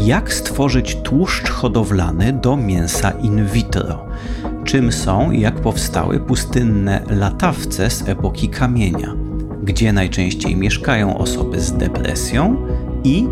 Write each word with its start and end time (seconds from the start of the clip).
Jak 0.00 0.32
stworzyć 0.32 0.96
tłuszcz 0.96 1.50
hodowlany 1.50 2.32
do 2.32 2.56
mięsa 2.56 3.10
in 3.10 3.46
vitro? 3.46 4.04
Czym 4.64 4.92
są 4.92 5.30
i 5.30 5.40
jak 5.40 5.54
powstały 5.54 6.20
pustynne 6.20 7.02
latawce 7.10 7.90
z 7.90 8.08
epoki 8.08 8.48
kamienia? 8.48 9.14
Gdzie 9.62 9.92
najczęściej 9.92 10.56
mieszkają 10.56 11.18
osoby 11.18 11.60
z 11.60 11.72
depresją? 11.72 12.66
I 13.04 13.28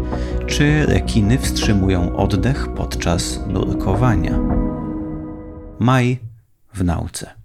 czy 0.47 0.87
rekiny 0.87 1.39
wstrzymują 1.39 2.17
oddech 2.17 2.69
podczas 2.69 3.41
nurkowania? 3.49 4.39
Maj 5.79 6.19
w 6.75 6.85
nauce. 6.85 7.36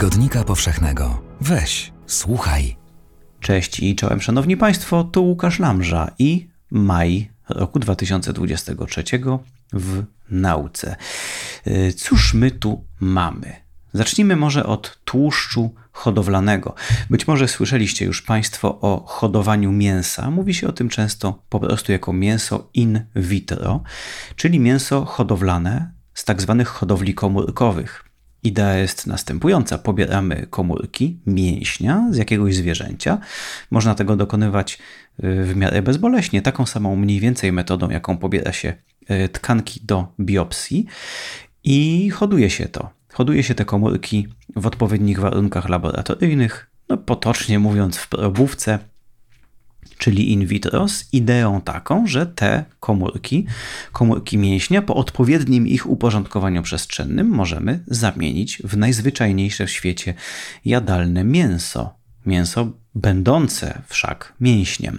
Tygodnika 0.00 0.44
Powszechnego. 0.44 1.22
Weź, 1.40 1.92
słuchaj. 2.06 2.76
Cześć 3.40 3.80
i 3.80 3.96
czołem 3.96 4.20
szanowni 4.20 4.56
państwo, 4.56 5.04
tu 5.04 5.24
Łukasz 5.24 5.58
Lamża 5.58 6.10
i 6.18 6.48
maj 6.70 7.30
roku 7.48 7.78
2023 7.78 9.04
w 9.72 10.04
nauce. 10.30 10.96
Y, 11.66 11.92
cóż 11.92 12.34
my 12.34 12.50
tu 12.50 12.84
mamy? 13.00 13.52
Zacznijmy 13.92 14.36
może 14.36 14.66
od 14.66 14.98
tłuszczu 15.04 15.74
hodowlanego. 15.92 16.74
Być 17.10 17.26
może 17.26 17.48
słyszeliście 17.48 18.04
już 18.04 18.22
Państwo 18.22 18.80
o 18.80 19.04
hodowaniu 19.06 19.72
mięsa. 19.72 20.30
Mówi 20.30 20.54
się 20.54 20.68
o 20.68 20.72
tym 20.72 20.88
często 20.88 21.42
po 21.48 21.60
prostu 21.60 21.92
jako 21.92 22.12
mięso 22.12 22.68
in 22.74 23.00
vitro, 23.16 23.82
czyli 24.36 24.60
mięso 24.60 25.04
hodowlane 25.04 25.92
z 26.14 26.24
tak 26.24 26.42
zwanych 26.42 26.68
hodowli 26.68 27.14
komórkowych. 27.14 28.09
Idea 28.42 28.76
jest 28.76 29.06
następująca. 29.06 29.78
Pobieramy 29.78 30.46
komórki 30.50 31.18
mięśnia 31.26 32.08
z 32.10 32.16
jakiegoś 32.16 32.54
zwierzęcia. 32.54 33.18
Można 33.70 33.94
tego 33.94 34.16
dokonywać 34.16 34.78
y, 35.24 35.44
w 35.44 35.56
miarę 35.56 35.82
bezboleśnie, 35.82 36.42
taką 36.42 36.66
samą 36.66 36.96
mniej 36.96 37.20
więcej 37.20 37.52
metodą, 37.52 37.90
jaką 37.90 38.16
pobiera 38.16 38.52
się 38.52 38.74
y, 39.10 39.28
tkanki 39.28 39.80
do 39.84 40.06
biopsji 40.20 40.86
i 41.64 42.10
hoduje 42.10 42.50
się 42.50 42.68
to. 42.68 42.90
Hoduje 43.12 43.42
się 43.42 43.54
te 43.54 43.64
komórki 43.64 44.28
w 44.56 44.66
odpowiednich 44.66 45.20
warunkach 45.20 45.68
laboratoryjnych, 45.68 46.70
no 46.88 46.96
potocznie 46.96 47.58
mówiąc 47.58 47.96
w 47.96 48.08
probówce, 48.08 48.78
czyli 50.00 50.32
in 50.32 50.46
vitro, 50.46 50.88
z 50.88 51.14
ideą 51.14 51.60
taką, 51.60 52.06
że 52.06 52.26
te 52.26 52.64
komórki, 52.80 53.46
komórki 53.92 54.38
mięśnia, 54.38 54.82
po 54.82 54.94
odpowiednim 54.94 55.68
ich 55.68 55.90
uporządkowaniu 55.90 56.62
przestrzennym 56.62 57.28
możemy 57.28 57.84
zamienić 57.86 58.62
w 58.64 58.76
najzwyczajniejsze 58.76 59.66
w 59.66 59.70
świecie 59.70 60.14
jadalne 60.64 61.24
mięso. 61.24 61.94
Mięso 62.26 62.72
będące 62.94 63.82
wszak 63.88 64.32
mięśniem. 64.40 64.98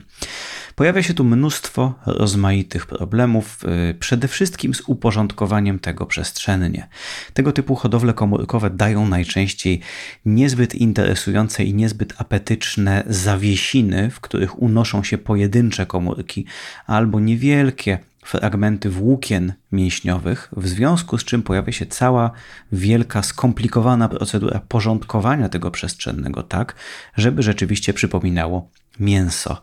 Pojawia 0.76 1.04
się 1.04 1.14
tu 1.14 1.24
mnóstwo 1.24 1.94
rozmaitych 2.06 2.86
problemów, 2.86 3.60
y, 3.92 3.94
przede 3.94 4.28
wszystkim 4.28 4.74
z 4.74 4.82
uporządkowaniem 4.82 5.80
tego 5.80 6.06
przestrzennie. 6.06 6.88
Tego 7.34 7.52
typu 7.52 7.76
hodowle 7.76 8.14
komórkowe 8.14 8.70
dają 8.70 9.08
najczęściej 9.08 9.80
niezbyt 10.26 10.76
interesujące 10.76 11.64
i 11.64 11.74
niezbyt 11.74 12.14
apetyczne 12.18 13.04
zawiesiny, 13.08 14.10
w 14.10 14.20
których 14.20 14.62
unoszą 14.62 15.04
się 15.04 15.18
pojedyncze 15.18 15.86
komórki 15.86 16.46
albo 16.88 17.20
niewielkie 17.20 17.98
fragmenty 18.26 18.90
włókien 18.90 19.54
mięśniowych, 19.72 20.50
w 20.58 20.68
związku 20.68 21.18
z 21.18 21.24
czym 21.24 21.44
pojawia 21.44 21.72
się 21.72 21.86
cała 21.86 22.32
wielka, 22.72 23.24
skomplikowana 23.24 24.10
procedura 24.10 24.62
porządkowania 24.68 25.50
tego 25.50 25.72
przestrzennego 25.72 26.44
tak, 26.44 26.76
żeby 27.18 27.44
rzeczywiście 27.44 27.94
przypominało 27.94 28.70
mięso. 29.00 29.62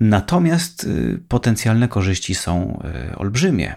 Natomiast 0.00 0.84
y, 0.84 1.20
potencjalne 1.28 1.88
korzyści 1.88 2.34
są 2.34 2.82
y, 3.12 3.16
olbrzymie. 3.16 3.74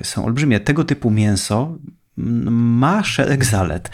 są 0.04 0.24
olbrzymie. 0.24 0.60
Tego 0.60 0.84
typu 0.84 1.10
mięso 1.10 1.78
ma 2.16 3.04
szereg 3.04 3.44
zalet. 3.44 3.90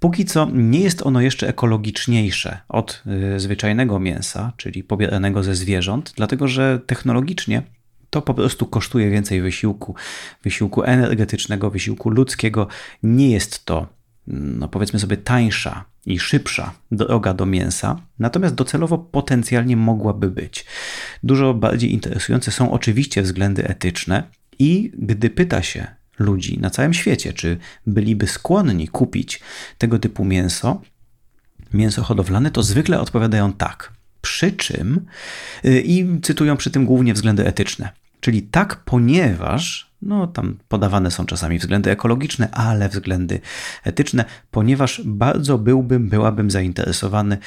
Póki 0.00 0.24
co 0.24 0.48
nie 0.52 0.80
jest 0.80 1.02
ono 1.02 1.20
jeszcze 1.20 1.48
ekologiczniejsze 1.48 2.58
od 2.68 3.02
zwyczajnego 3.36 4.00
mięsa, 4.00 4.52
czyli 4.56 4.84
pobieranego 4.84 5.42
ze 5.42 5.54
zwierząt, 5.54 6.12
dlatego 6.16 6.48
że 6.48 6.80
technologicznie 6.86 7.62
to 8.10 8.22
po 8.22 8.34
prostu 8.34 8.66
kosztuje 8.66 9.10
więcej 9.10 9.42
wysiłku, 9.42 9.94
wysiłku 10.42 10.82
energetycznego, 10.82 11.70
wysiłku 11.70 12.10
ludzkiego. 12.10 12.66
Nie 13.02 13.30
jest 13.30 13.64
to, 13.64 13.86
no 14.26 14.68
powiedzmy 14.68 14.98
sobie, 14.98 15.16
tańsza 15.16 15.84
i 16.06 16.18
szybsza 16.18 16.74
droga 16.90 17.34
do 17.34 17.46
mięsa, 17.46 17.96
natomiast 18.18 18.54
docelowo 18.54 18.98
potencjalnie 18.98 19.76
mogłaby 19.76 20.30
być. 20.30 20.66
Dużo 21.22 21.54
bardziej 21.54 21.92
interesujące 21.92 22.50
są 22.50 22.70
oczywiście 22.70 23.22
względy 23.22 23.68
etyczne 23.68 24.22
i 24.58 24.92
gdy 24.98 25.30
pyta 25.30 25.62
się 25.62 25.86
ludzi 26.18 26.58
na 26.58 26.70
całym 26.70 26.94
świecie, 26.94 27.32
czy 27.32 27.58
byliby 27.86 28.26
skłonni 28.26 28.88
kupić 28.88 29.40
tego 29.78 29.98
typu 29.98 30.24
mięso, 30.24 30.82
mięso 31.72 32.02
hodowlane, 32.02 32.50
to 32.50 32.62
zwykle 32.62 33.00
odpowiadają 33.00 33.52
tak. 33.52 33.92
Przy 34.20 34.52
czym, 34.52 35.06
y, 35.64 35.80
i 35.80 36.20
cytują 36.20 36.56
przy 36.56 36.70
tym 36.70 36.86
głównie 36.86 37.14
względy 37.14 37.46
etyczne. 37.46 38.03
Czyli 38.24 38.42
tak, 38.42 38.76
ponieważ, 38.84 39.90
no 40.02 40.26
tam 40.26 40.58
podawane 40.68 41.10
są 41.10 41.26
czasami 41.26 41.58
względy 41.58 41.90
ekologiczne, 41.90 42.50
ale 42.50 42.88
względy 42.88 43.40
etyczne, 43.82 44.24
ponieważ 44.50 45.02
bardzo 45.04 45.58
byłbym, 45.58 46.08
byłabym 46.08 46.50
zainteresowany 46.50 47.38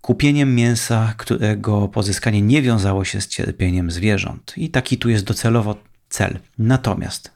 kupieniem 0.00 0.54
mięsa, 0.54 1.14
którego 1.16 1.88
pozyskanie 1.88 2.42
nie 2.42 2.62
wiązało 2.62 3.04
się 3.04 3.20
z 3.20 3.28
cierpieniem 3.28 3.90
zwierząt. 3.90 4.52
I 4.56 4.70
taki 4.70 4.98
tu 4.98 5.08
jest 5.08 5.24
docelowo 5.24 5.76
cel. 6.08 6.38
Natomiast 6.58 7.32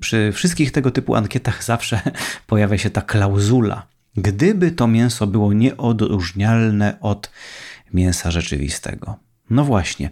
przy 0.00 0.32
wszystkich 0.32 0.72
tego 0.72 0.90
typu 0.90 1.14
ankietach 1.14 1.64
zawsze 1.64 2.00
pojawia 2.46 2.78
się 2.78 2.90
ta 2.90 3.02
klauzula. 3.02 3.86
Gdyby 4.16 4.70
to 4.70 4.86
mięso 4.86 5.26
było 5.26 5.52
nieodróżnialne 5.52 7.00
od 7.00 7.30
mięsa 7.94 8.30
rzeczywistego. 8.30 9.27
No 9.50 9.64
właśnie. 9.64 10.10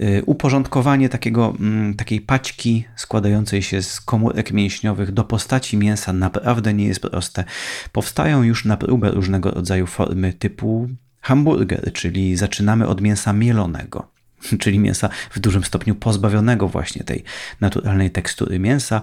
Y, 0.00 0.22
uporządkowanie 0.26 1.08
takiego, 1.08 1.54
mm, 1.60 1.94
takiej 1.94 2.20
paćki 2.20 2.84
składającej 2.96 3.62
się 3.62 3.82
z 3.82 4.00
komórek 4.00 4.52
mięśniowych 4.52 5.12
do 5.12 5.24
postaci 5.24 5.76
mięsa 5.76 6.12
naprawdę 6.12 6.74
nie 6.74 6.86
jest 6.86 7.00
proste. 7.00 7.44
Powstają 7.92 8.42
już 8.42 8.64
na 8.64 8.76
próbę 8.76 9.10
różnego 9.10 9.50
rodzaju 9.50 9.86
formy 9.86 10.32
typu 10.32 10.88
hamburger, 11.20 11.92
czyli 11.92 12.36
zaczynamy 12.36 12.86
od 12.86 13.00
mięsa 13.00 13.32
mielonego 13.32 14.10
czyli 14.62 14.78
mięsa 14.78 15.08
w 15.30 15.38
dużym 15.38 15.64
stopniu 15.64 15.94
pozbawionego 15.94 16.68
właśnie 16.68 17.04
tej 17.04 17.24
naturalnej 17.60 18.10
tekstury 18.10 18.58
mięsa. 18.58 19.02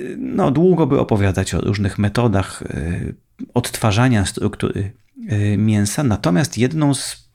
Y, 0.00 0.16
no, 0.18 0.50
długo 0.50 0.86
by 0.86 1.00
opowiadać 1.00 1.54
o 1.54 1.60
różnych 1.60 1.98
metodach 1.98 2.62
y, 2.62 3.14
odtwarzania 3.54 4.26
struktury 4.26 4.92
mięsa, 5.58 6.04
natomiast 6.04 6.58
jedną 6.58 6.94
z 6.94 7.31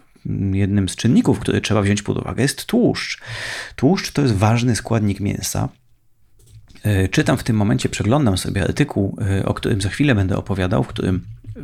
jednym 0.54 0.90
z 0.90 0.96
czynników, 0.96 1.40
który 1.40 1.62
trzeba 1.62 1.82
wziąć 1.82 2.02
pod 2.02 2.18
uwagę, 2.18 2.42
jest 2.42 2.66
tłuszcz. 2.66 3.22
Tłuszcz 3.76 4.12
to 4.12 4.22
jest 4.22 4.34
ważny 4.34 4.76
składnik 4.76 5.20
mięsa. 5.20 5.70
E, 6.84 7.08
czytam 7.08 7.38
w 7.38 7.44
tym 7.44 7.56
momencie, 7.56 7.90
przeglądam 7.90 8.38
sobie 8.38 8.64
artykuł, 8.64 9.18
e, 9.22 9.46
o 9.46 9.54
którym 9.54 9.82
za 9.82 9.90
chwilę 9.90 10.16
będę 10.16 10.38
opowiadał, 10.38 10.84
w 10.84 10.88
którym 10.88 11.22
e, 11.56 11.60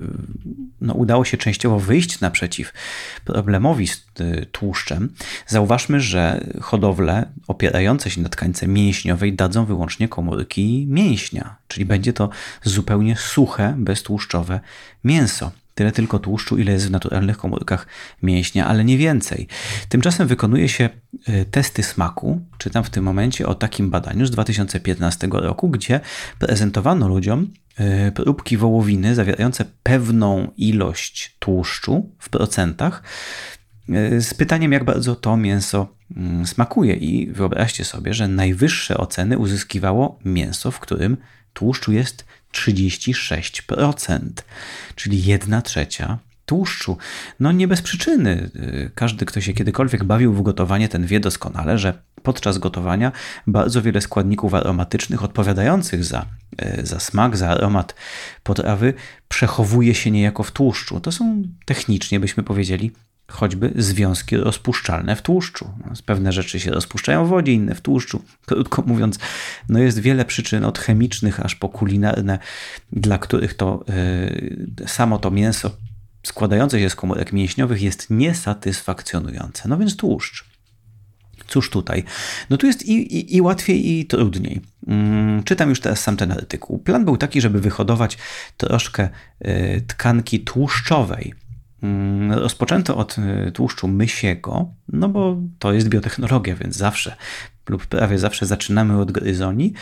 no, 0.82 0.94
udało 0.94 1.26
się 1.26 1.38
częściowo 1.38 1.80
wyjść 1.80 2.20
naprzeciw 2.20 2.74
problemowi 3.26 3.88
z 3.88 4.06
tłuszczem. 4.52 5.14
Zauważmy, 5.48 6.02
że 6.02 6.46
hodowle 6.62 7.26
opierające 7.48 8.10
się 8.10 8.22
na 8.22 8.30
tkance 8.30 8.68
mięśniowej 8.68 9.34
dadzą 9.34 9.66
wyłącznie 9.66 10.08
komórki 10.08 10.86
mięśnia, 10.90 11.56
czyli 11.68 11.86
będzie 11.86 12.14
to 12.14 12.30
zupełnie 12.64 13.16
suche, 13.16 13.76
beztłuszczowe 13.78 14.60
mięso. 15.04 15.52
Tyle 15.76 15.92
tylko 15.92 16.20
tłuszczu, 16.20 16.58
ile 16.58 16.72
jest 16.72 16.88
w 16.88 16.92
naturalnych 16.92 17.38
komórkach 17.38 17.88
mięśnia, 18.22 18.68
ale 18.68 18.86
nie 18.86 18.98
więcej. 18.98 19.48
Tymczasem 19.90 20.28
wykonuje 20.28 20.70
się 20.70 20.90
e, 21.28 21.46
testy 21.46 21.84
smaku. 21.84 22.42
Czytam 22.58 22.84
w 22.84 22.90
tym 22.90 23.04
momencie 23.04 23.48
o 23.48 23.56
takim 23.56 23.90
badaniu 23.90 24.26
z 24.26 24.32
2015 24.32 25.28
roku, 25.32 25.70
gdzie 25.70 26.00
prezentowano 26.40 27.08
ludziom 27.08 27.54
e, 27.78 28.12
próbki 28.12 28.58
wołowiny 28.58 29.16
zawierające 29.16 29.66
pewną 29.84 30.52
ilość 30.58 31.36
tłuszczu 31.40 32.10
w 32.20 32.30
procentach 32.30 33.04
e, 33.90 34.22
z 34.22 34.34
pytaniem, 34.34 34.72
jak 34.72 34.84
bardzo 34.84 35.16
to 35.16 35.38
mięso 35.38 35.88
mm, 36.18 36.48
smakuje. 36.48 36.96
I 36.96 37.32
wyobraźcie 37.32 37.86
sobie, 37.86 38.14
że 38.14 38.28
najwyższe 38.28 38.98
oceny 38.98 39.38
uzyskiwało 39.38 40.20
mięso, 40.26 40.72
w 40.72 40.80
którym 40.80 41.18
tłuszczu 41.54 41.92
jest 41.92 42.26
36%, 42.54 44.20
czyli 44.96 45.26
1 45.26 45.62
trzecia 45.62 46.18
tłuszczu. 46.46 46.98
No 47.40 47.52
nie 47.52 47.68
bez 47.68 47.82
przyczyny. 47.82 48.50
Każdy, 48.96 49.26
kto 49.26 49.42
się 49.42 49.54
kiedykolwiek 49.54 50.04
bawił 50.04 50.34
w 50.34 50.42
gotowanie, 50.42 50.90
ten 50.90 51.06
wie 51.06 51.20
doskonale, 51.20 51.78
że 51.78 51.94
podczas 52.24 52.58
gotowania 52.58 53.12
bardzo 53.48 53.82
wiele 53.82 54.02
składników 54.02 54.54
aromatycznych 54.54 55.24
odpowiadających 55.24 56.06
za 56.06 56.26
e, 56.58 56.86
za 56.86 57.00
smak, 57.00 57.38
za 57.38 57.50
aromat 57.50 57.96
potrawy 58.44 58.94
przechowuje 59.28 59.96
się 59.96 60.12
niejako 60.12 60.44
w 60.44 60.52
tłuszczu. 60.52 61.00
To 61.00 61.12
są 61.12 61.44
technicznie, 61.66 62.20
byśmy 62.20 62.44
powiedzieli, 62.44 62.92
choćby 63.32 63.74
związki 63.76 64.38
rozpuszczalne 64.38 65.16
w 65.16 65.22
tłuszczu. 65.22 65.70
No, 65.86 65.94
pewne 66.06 66.32
rzeczy 66.32 66.60
się 66.60 66.72
rozpuszczają 66.72 67.26
w 67.26 67.30
wodzie, 67.30 67.54
inne 67.54 67.76
w 67.76 67.82
tłuszczu. 67.82 68.24
Krótko 68.46 68.84
mówiąc, 68.86 69.20
no 69.70 69.80
jest 69.80 70.00
wiele 70.00 70.26
przyczyn 70.26 70.66
od 70.66 70.80
chemicznych 70.80 71.40
aż 71.40 71.56
po 71.56 71.70
kulinarne, 71.70 72.40
dla 72.92 73.18
których 73.18 73.54
to 73.54 73.86
yy, 74.80 74.88
samo 74.88 75.20
to 75.20 75.32
mięso 75.32 75.72
składające 76.24 76.80
się 76.80 76.90
z 76.90 76.96
komórek 76.96 77.34
mięśniowych 77.34 77.82
jest 77.82 78.10
niesatysfakcjonujące. 78.10 79.70
No 79.70 79.78
więc 79.78 79.96
tłuszcz. 79.96 80.46
Cóż 81.48 81.70
tutaj? 81.70 82.04
No 82.50 82.58
tu 82.58 82.68
jest 82.68 82.86
i, 82.86 83.18
i, 83.18 83.36
i 83.36 83.42
łatwiej, 83.42 83.90
i 83.92 84.06
trudniej. 84.06 84.62
Hmm, 84.86 85.44
czytam 85.44 85.70
już 85.70 85.80
teraz 85.80 86.00
sam 86.00 86.18
ten 86.18 86.32
artykuł. 86.32 86.80
Plan 86.80 87.06
był 87.06 87.18
taki, 87.18 87.42
żeby 87.42 87.62
wyhodować 87.62 88.18
troszkę 88.58 89.10
y, 89.46 89.84
tkanki 89.88 90.40
tłuszczowej 90.40 91.34
rozpoczęto 92.32 92.98
od 92.98 93.18
y, 93.48 93.52
tłuszczu 93.52 93.88
mysiego, 93.88 94.68
no 94.88 95.10
bo 95.10 95.38
to 95.60 95.74
jest 95.74 95.90
biotechnologia, 95.90 96.56
więc 96.56 96.76
zawsze 96.76 97.16
lub 97.70 97.86
prawie 97.86 98.20
zawsze 98.20 98.46
zaczynamy 98.46 99.00
od 99.00 99.12
gryzoni. 99.12 99.74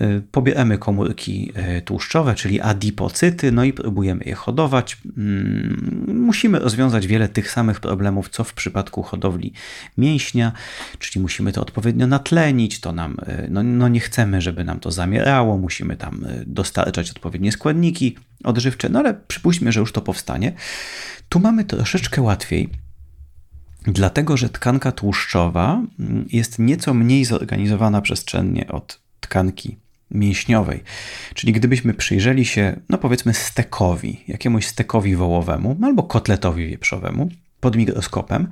Y, 0.00 0.22
pobieramy 0.32 0.78
komórki 0.78 1.52
y, 1.78 1.82
tłuszczowe, 1.82 2.34
czyli 2.34 2.60
adipocyty, 2.60 3.52
no 3.52 3.64
i 3.64 3.72
próbujemy 3.72 4.24
je 4.24 4.34
hodować. 4.34 4.96
Mm, 5.16 6.06
musimy 6.08 6.58
rozwiązać 6.58 7.06
wiele 7.06 7.28
tych 7.28 7.50
samych 7.50 7.80
problemów, 7.80 8.28
co 8.28 8.44
w 8.44 8.54
przypadku 8.54 9.02
hodowli 9.02 9.52
mięśnia, 9.98 10.52
czyli 10.98 11.22
musimy 11.22 11.52
to 11.52 11.62
odpowiednio 11.62 12.06
natlenić, 12.06 12.80
to 12.80 12.92
nam, 12.92 13.16
no, 13.48 13.62
no 13.62 13.88
nie 13.88 14.00
chcemy, 14.00 14.40
żeby 14.40 14.64
nam 14.64 14.80
to 14.80 14.90
zamierało, 14.90 15.58
musimy 15.58 15.96
tam 15.96 16.26
dostarczać 16.46 17.10
odpowiednie 17.10 17.52
składniki 17.52 18.16
odżywcze, 18.44 18.88
no 18.88 18.98
ale 18.98 19.14
przypuśćmy, 19.14 19.72
że 19.72 19.80
już 19.80 19.92
to 19.92 20.00
powstanie. 20.00 20.52
Tu 21.28 21.40
mamy 21.40 21.64
troszeczkę 21.64 22.22
łatwiej, 22.22 22.83
dlatego 23.86 24.36
że 24.36 24.48
tkanka 24.48 24.92
tłuszczowa 24.92 25.82
mm, 26.00 26.26
jest 26.32 26.58
nieco 26.58 26.94
mniej 26.94 27.24
zorganizowana 27.24 28.00
przestrzennie 28.00 28.68
od 28.68 29.00
tkanki 29.20 29.76
mięśniowej. 30.10 30.82
Czyli 31.34 31.52
gdybyśmy 31.52 31.94
przyjrzeli 31.94 32.44
się, 32.44 32.80
no 32.88 32.98
powiedzmy, 32.98 33.34
stekowi, 33.34 34.24
jakiemuś 34.28 34.66
stekowi 34.66 35.16
wołowemu 35.16 35.76
albo 35.82 36.02
kotletowi 36.02 36.68
wieprzowemu 36.68 37.28
pod 37.60 37.76
mikroskopem, 37.76 38.48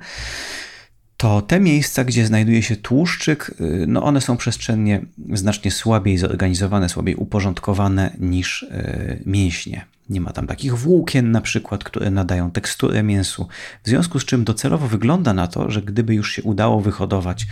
to 1.17 1.41
te 1.41 1.59
miejsca, 1.59 2.03
gdzie 2.03 2.25
znajduje 2.25 2.63
się 2.63 2.75
tłuszczyk, 2.75 3.51
y, 3.61 3.85
no 3.87 4.03
one 4.03 4.21
są 4.21 4.37
przestrzennie 4.37 5.01
znacznie 5.33 5.71
słabiej 5.71 6.17
zorganizowane, 6.17 6.89
słabiej 6.89 7.15
uporządkowane 7.15 8.15
niż 8.19 8.63
y, 8.63 9.23
mięśnie. 9.25 9.85
Nie 10.09 10.21
ma 10.21 10.31
tam 10.31 10.47
takich 10.47 10.77
włókien 10.77 11.31
na 11.31 11.41
przykład, 11.41 11.83
które 11.83 12.11
nadają 12.11 12.51
teksturę 12.51 13.03
mięsu. 13.03 13.47
W 13.83 13.87
związku 13.87 14.19
z 14.19 14.25
czym 14.25 14.43
docelowo 14.43 14.87
wygląda 14.87 15.33
na 15.33 15.47
to, 15.47 15.71
że 15.71 15.81
gdyby 15.81 16.15
już 16.15 16.31
się 16.31 16.43
udało 16.43 16.81
wyhodować, 16.81 17.47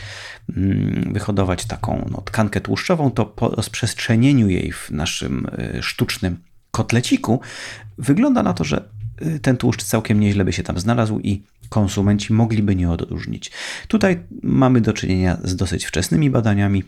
mm, 0.58 1.14
wyhodować 1.14 1.66
taką 1.66 2.08
no, 2.12 2.22
tkankę 2.22 2.62
tłuszczową, 2.62 3.12
to 3.12 3.26
po 3.26 3.50
rozprzestrzenieniu 3.50 4.50
jej 4.50 4.72
w 4.72 4.92
naszym 4.92 5.48
y, 5.78 5.84
sztucznym 5.84 6.38
kotleciku 6.72 7.40
wygląda 7.98 8.44
na 8.44 8.54
to, 8.54 8.64
że 8.64 8.84
y, 9.22 9.40
ten 9.40 9.58
tłuszcz 9.58 9.84
całkiem 9.84 10.20
nieźle 10.20 10.46
by 10.46 10.54
się 10.54 10.64
tam 10.64 10.80
znalazł 10.80 11.20
i 11.20 11.44
konsumenci 11.70 12.34
mogliby 12.34 12.76
nie 12.76 12.92
odróżnić. 12.92 13.52
Tutaj 13.88 14.20
mamy 14.44 14.82
do 14.82 14.94
czynienia 14.94 15.38
z 15.44 15.56
dosyć 15.56 15.86
wczesnymi 15.86 16.30
badaniami, 16.30 16.84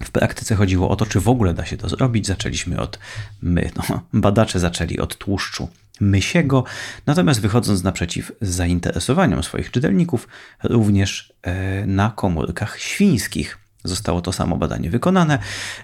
w 0.00 0.10
praktyce 0.10 0.54
chodziło 0.54 0.88
o 0.88 0.96
to, 0.96 1.06
czy 1.06 1.20
w 1.20 1.28
ogóle 1.28 1.54
da 1.54 1.66
się 1.66 1.76
to 1.76 1.88
zrobić. 1.88 2.26
Zaczęliśmy 2.26 2.80
od 2.80 2.98
my, 3.42 3.70
no, 3.76 4.02
badacze 4.20 4.60
zaczęli 4.60 4.98
od 4.98 5.16
tłuszczu 5.16 5.68
mysiego, 6.00 6.64
natomiast 7.06 7.40
wychodząc 7.40 7.82
naprzeciw 7.82 8.32
zainteresowaniom 8.40 9.42
swoich 9.42 9.70
czytelników, 9.70 10.28
również 10.62 11.32
e, 11.42 11.86
na 11.86 12.10
komórkach 12.10 12.78
świńskich. 12.78 13.58
Zostało 13.84 14.20
to 14.20 14.32
samo 14.32 14.56
badanie 14.56 14.90
wykonane. 14.90 15.38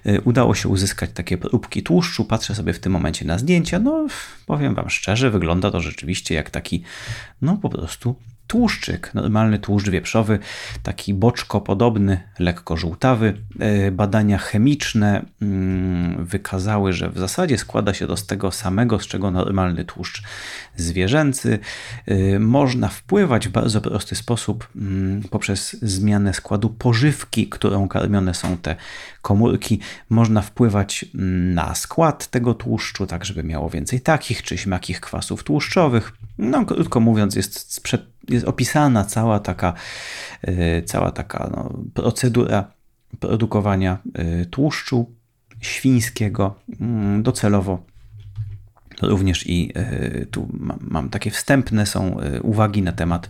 E, 0.04 0.20
udało 0.20 0.54
się 0.54 0.68
uzyskać 0.68 1.10
takie 1.14 1.38
próbki 1.38 1.82
tłuszczu. 1.82 2.24
Patrzę 2.24 2.54
sobie 2.54 2.72
w 2.72 2.78
tym 2.78 2.92
momencie 2.92 3.24
na 3.24 3.38
zdjęcia. 3.38 3.78
No, 3.78 4.06
powiem 4.46 4.74
Wam 4.74 4.90
szczerze, 4.90 5.30
wygląda 5.30 5.70
to 5.70 5.80
rzeczywiście 5.80 6.34
jak 6.34 6.50
taki, 6.50 6.82
no 7.42 7.56
po 7.56 7.68
prostu 7.68 8.16
tłuszczyk, 8.48 9.14
normalny 9.14 9.58
tłuszcz 9.58 9.88
wieprzowy, 9.88 10.38
taki 10.82 11.14
boczko 11.14 11.60
podobny, 11.60 12.20
lekko 12.38 12.76
żółtawy. 12.76 13.34
E, 13.60 13.90
badania 13.90 14.38
chemiczne 14.38 15.24
mm, 15.42 16.24
wykazały, 16.24 16.92
że 16.92 17.10
w 17.10 17.18
zasadzie 17.18 17.58
składa 17.58 17.94
się 17.94 18.06
to 18.06 18.16
z 18.16 18.26
tego 18.26 18.52
samego, 18.52 18.98
z 18.98 19.06
czego 19.06 19.30
normalny 19.30 19.84
tłuszcz 19.84 20.22
zwierzęcy. 20.76 21.58
E, 22.06 22.38
można 22.38 22.88
wpływać 22.88 23.48
w 23.48 23.50
bardzo 23.50 23.80
prosty 23.80 24.14
sposób 24.14 24.68
mm, 24.76 25.22
poprzez 25.30 25.76
zmianę 25.82 26.34
składu 26.34 26.70
pożywki, 26.70 27.48
którą 27.48 27.88
karmione 27.88 28.34
są 28.34 28.56
te 28.56 28.76
komórki. 29.28 29.78
Można 30.10 30.42
wpływać 30.42 31.04
mm, 31.14 31.54
na 31.54 31.74
skład 31.74 32.26
tego 32.26 32.54
tłuszczu, 32.54 33.06
tak 33.06 33.24
żeby 33.24 33.42
miało 33.44 33.70
więcej 33.70 34.00
takich 34.00 34.42
czy 34.42 34.58
śmakich 34.58 35.00
kwasów 35.00 35.44
tłuszczowych. 35.44 36.12
No, 36.38 36.64
krótko 36.64 37.00
mówiąc, 37.00 37.36
jest 37.36 37.80
jest 38.28 38.48
opisana 38.48 39.04
cała 39.04 39.40
taka, 39.40 39.72
e, 40.42 40.82
cała 40.82 41.10
taka 41.10 41.50
no, 41.56 41.72
procedura 41.94 42.64
produkowania 43.20 43.98
e, 44.14 44.46
tłuszczu 44.46 45.06
świńskiego 45.60 46.54
mm, 46.80 47.22
docelowo. 47.22 47.82
Również 49.02 49.46
i 49.46 49.72
e, 49.74 50.26
tu 50.26 50.48
mam, 50.80 51.10
takie 51.10 51.30
wstępne 51.30 51.86
są 51.86 52.16
uwagi 52.42 52.82
na 52.82 52.92
temat 52.92 53.28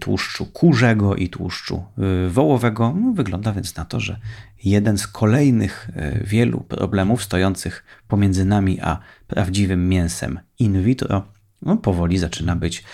tłuszczu 0.00 0.46
kurzego 0.46 1.16
i 1.16 1.28
tłuszczu 1.28 1.84
wołowego. 2.28 2.94
No, 3.00 3.12
wygląda 3.12 3.52
więc 3.52 3.76
na 3.76 3.84
to, 3.84 4.00
że 4.00 4.18
jeden 4.64 4.98
z 4.98 5.06
kolejnych 5.06 5.90
wielu 6.24 6.60
problemów 6.60 7.24
stojących 7.24 7.84
pomiędzy 8.08 8.44
nami 8.44 8.80
a 8.80 8.98
prawdziwym 9.26 9.88
mięsem 9.88 10.40
in 10.58 10.82
vitro 10.82 11.34
no, 11.64 11.76
powoli 11.76 12.18
zaczyna 12.18 12.56
być 12.56 12.84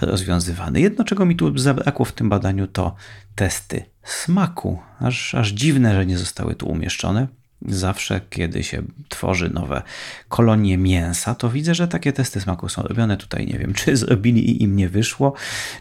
rozwiązywany. 0.00 0.80
Jedno, 0.80 1.04
czego 1.04 1.26
mi 1.26 1.36
tu 1.36 1.58
zabrakło 1.58 2.04
w 2.04 2.12
tym 2.12 2.28
badaniu, 2.28 2.66
to 2.66 2.94
testy 3.34 3.84
smaku. 4.02 4.78
Aż, 4.98 5.34
aż 5.34 5.48
dziwne, 5.48 5.94
że 5.94 6.06
nie 6.06 6.18
zostały 6.18 6.54
tu 6.54 6.68
umieszczone. 6.68 7.28
Zawsze, 7.68 8.20
kiedy 8.30 8.62
się 8.62 8.82
tworzy 9.08 9.50
nowe 9.50 9.82
kolonie 10.28 10.78
mięsa, 10.78 11.34
to 11.34 11.50
widzę, 11.50 11.74
że 11.74 11.88
takie 11.88 12.12
testy 12.12 12.40
smaku 12.40 12.68
są 12.68 12.82
robione. 12.82 13.16
Tutaj 13.16 13.46
nie 13.46 13.58
wiem, 13.58 13.74
czy 13.74 13.96
zrobili 14.02 14.50
i 14.50 14.62
im 14.62 14.76
nie 14.76 14.88
wyszło, 14.88 15.32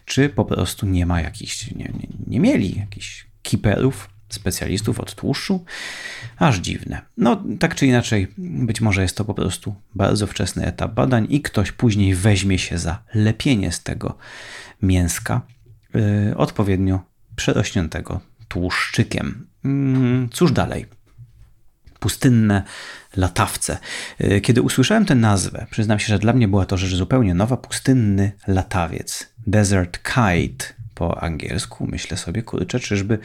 czy 0.05 0.29
po 0.29 0.45
prostu 0.45 0.85
nie 0.85 1.05
ma 1.05 1.21
jakichś, 1.21 1.71
nie, 1.71 1.85
nie, 1.85 2.07
nie 2.27 2.39
mieli 2.39 2.79
jakichś 2.79 3.27
kiperów 3.41 4.09
specjalistów 4.33 4.99
od 4.99 5.15
tłuszczu. 5.15 5.65
Aż 6.37 6.57
dziwne. 6.57 7.01
No, 7.17 7.43
tak 7.59 7.75
czy 7.75 7.87
inaczej, 7.87 8.27
być 8.37 8.81
może 8.81 9.01
jest 9.01 9.17
to 9.17 9.25
po 9.25 9.33
prostu 9.33 9.75
bardzo 9.95 10.27
wczesny 10.27 10.65
etap 10.65 10.93
badań 10.93 11.27
i 11.29 11.41
ktoś 11.41 11.71
później 11.71 12.15
weźmie 12.15 12.59
się 12.59 12.77
za 12.77 13.03
lepienie 13.13 13.71
z 13.71 13.83
tego 13.83 14.17
mięska 14.81 15.41
yy, 15.93 16.37
odpowiednio 16.37 16.99
przerośniętego 17.35 18.19
tłuszczykiem. 18.47 19.47
Yy, 19.63 20.29
cóż 20.31 20.51
dalej? 20.51 20.85
Pustynne 22.01 22.63
latawce. 23.17 23.77
Yy, 24.19 24.41
kiedy 24.41 24.61
usłyszałem 24.61 25.05
tę 25.05 25.15
nazwę, 25.15 25.65
przyznam 25.71 25.99
się, 25.99 26.07
że 26.07 26.19
dla 26.19 26.33
mnie 26.33 26.47
była 26.47 26.65
to 26.65 26.77
rzecz 26.77 26.95
zupełnie 26.95 27.33
nowa. 27.33 27.57
Pustynny 27.57 28.31
latawiec. 28.47 29.33
Desert 29.47 29.99
Kite 30.03 30.65
po 30.95 31.23
angielsku. 31.23 31.87
Myślę 31.87 32.17
sobie, 32.17 32.43
kurczę, 32.43 32.79
czyżby, 32.79 33.19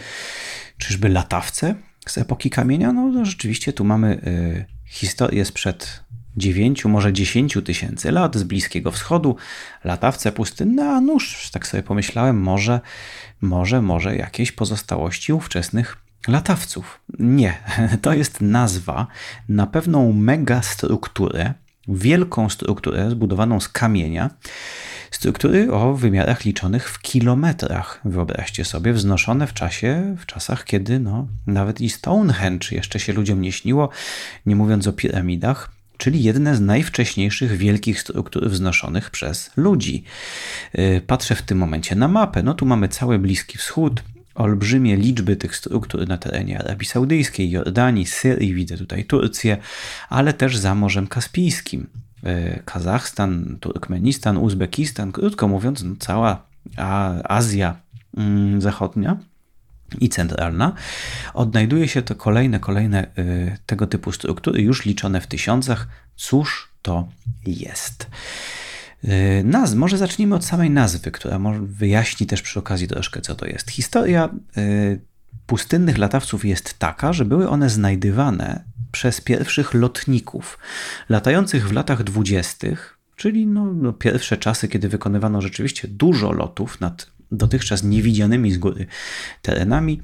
czyżby 0.78 1.08
latawce 1.08 1.74
z 2.08 2.18
epoki 2.18 2.50
kamienia? 2.50 2.92
No, 2.92 3.08
no 3.08 3.24
rzeczywiście 3.24 3.72
tu 3.72 3.84
mamy 3.84 4.20
y, 4.26 4.64
historię 4.86 5.44
sprzed 5.44 6.04
9, 6.36 6.84
może 6.84 7.12
10 7.12 7.58
tysięcy 7.64 8.12
lat 8.12 8.36
z 8.36 8.42
Bliskiego 8.42 8.90
Wschodu, 8.90 9.36
latawce 9.84 10.32
pustynne, 10.32 10.90
a 10.90 11.00
nuż, 11.00 11.50
tak 11.50 11.66
sobie 11.66 11.82
pomyślałem, 11.82 12.40
może, 12.40 12.80
może, 13.40 13.82
może 13.82 14.16
jakieś 14.16 14.52
pozostałości 14.52 15.32
ówczesnych 15.32 16.05
latawców. 16.28 17.00
Nie, 17.18 17.58
to 18.02 18.12
jest 18.14 18.40
nazwa 18.40 19.06
na 19.48 19.66
pewną 19.66 20.12
megastrukturę, 20.12 21.54
wielką 21.88 22.48
strukturę 22.48 23.10
zbudowaną 23.10 23.60
z 23.60 23.68
kamienia, 23.68 24.30
struktury 25.10 25.72
o 25.72 25.94
wymiarach 25.94 26.44
liczonych 26.44 26.90
w 26.90 26.98
kilometrach. 26.98 28.00
Wyobraźcie 28.04 28.64
sobie, 28.64 28.92
wznoszone 28.92 29.46
w 29.46 29.54
czasie, 29.54 30.16
w 30.18 30.26
czasach, 30.26 30.64
kiedy 30.64 30.98
no, 30.98 31.26
nawet 31.46 31.80
i 31.80 31.90
Stonehenge 31.90 32.68
jeszcze 32.70 33.00
się 33.00 33.12
ludziom 33.12 33.40
nie 33.40 33.52
śniło, 33.52 33.88
nie 34.46 34.56
mówiąc 34.56 34.86
o 34.86 34.92
piramidach, 34.92 35.70
czyli 35.98 36.22
jedne 36.22 36.56
z 36.56 36.60
najwcześniejszych 36.60 37.56
wielkich 37.56 38.00
struktur 38.00 38.50
wznoszonych 38.50 39.10
przez 39.10 39.50
ludzi. 39.56 40.04
Y, 40.78 41.02
patrzę 41.06 41.34
w 41.34 41.42
tym 41.42 41.58
momencie 41.58 41.94
na 41.96 42.08
mapę. 42.08 42.42
No 42.42 42.54
tu 42.54 42.66
mamy 42.66 42.88
cały 42.88 43.18
Bliski 43.18 43.58
Wschód, 43.58 44.02
olbrzymie 44.36 44.96
liczby 44.96 45.36
tych 45.36 45.56
struktur 45.56 46.08
na 46.08 46.18
terenie 46.18 46.58
Arabii 46.58 46.86
Saudyjskiej, 46.86 47.50
Jordanii, 47.50 48.06
Syrii, 48.06 48.54
widzę 48.54 48.76
tutaj 48.76 49.04
Turcję, 49.04 49.56
ale 50.08 50.32
też 50.32 50.56
za 50.56 50.74
Morzem 50.74 51.06
Kaspijskim. 51.06 51.86
E, 52.22 52.62
Kazachstan, 52.64 53.56
Turkmenistan, 53.60 54.36
Uzbekistan, 54.36 55.12
krótko 55.12 55.48
mówiąc, 55.48 55.82
no 55.82 55.94
cała 55.98 56.46
Azja 57.24 57.76
mm, 58.16 58.60
Zachodnia 58.60 59.16
i 60.00 60.08
centralna, 60.08 60.72
odnajduje 61.34 61.88
się 61.88 62.02
to 62.02 62.14
kolejne, 62.14 62.60
kolejne 62.60 63.06
y, 63.18 63.56
tego 63.66 63.86
typu 63.86 64.12
struktury, 64.12 64.62
już 64.62 64.84
liczone 64.84 65.20
w 65.20 65.26
tysiącach. 65.26 65.88
Cóż 66.16 66.68
to 66.82 67.08
jest? 67.46 68.06
Y, 69.04 69.42
Naz, 69.44 69.74
może 69.74 69.98
zacznijmy 69.98 70.34
od 70.34 70.44
samej 70.44 70.70
nazwy, 70.70 71.10
która 71.10 71.38
wyjaśni 71.62 72.26
też 72.26 72.42
przy 72.42 72.58
okazji 72.58 72.88
troszkę, 72.88 73.20
co 73.20 73.34
to 73.34 73.46
jest. 73.46 73.70
Historia 73.70 74.28
y, 74.58 75.00
pustynnych 75.46 75.98
latawców 75.98 76.44
jest 76.44 76.78
taka, 76.78 77.12
że 77.12 77.24
były 77.24 77.48
one 77.48 77.70
znajdywane 77.70 78.64
przez 78.92 79.20
pierwszych 79.20 79.74
lotników 79.74 80.58
latających 81.08 81.68
w 81.68 81.72
latach 81.72 82.02
dwudziestych, 82.02 82.98
czyli 83.16 83.46
no, 83.46 83.72
no, 83.72 83.92
pierwsze 83.92 84.36
czasy, 84.36 84.68
kiedy 84.68 84.88
wykonywano 84.88 85.40
rzeczywiście 85.40 85.88
dużo 85.88 86.32
lotów 86.32 86.80
nad 86.80 87.10
dotychczas 87.32 87.82
niewidzianymi 87.82 88.52
z 88.52 88.58
góry 88.58 88.86
terenami, 89.42 90.02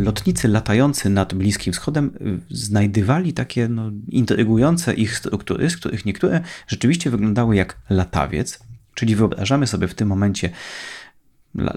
lotnicy 0.00 0.48
latający 0.48 1.10
nad 1.10 1.34
Bliskim 1.34 1.72
Wschodem 1.72 2.10
e, 2.14 2.38
znajdywali 2.50 3.32
takie 3.32 3.68
no, 3.68 3.90
intrygujące 4.08 4.94
ich 4.94 5.16
struktury, 5.16 5.70
z 5.70 5.76
których 5.76 6.04
niektóre 6.04 6.40
rzeczywiście 6.66 7.10
wyglądały 7.10 7.56
jak 7.56 7.76
latawiec, 7.90 8.58
czyli 8.94 9.16
wyobrażamy 9.16 9.66
sobie 9.66 9.88
w 9.88 9.94
tym 9.94 10.08
momencie 10.08 10.50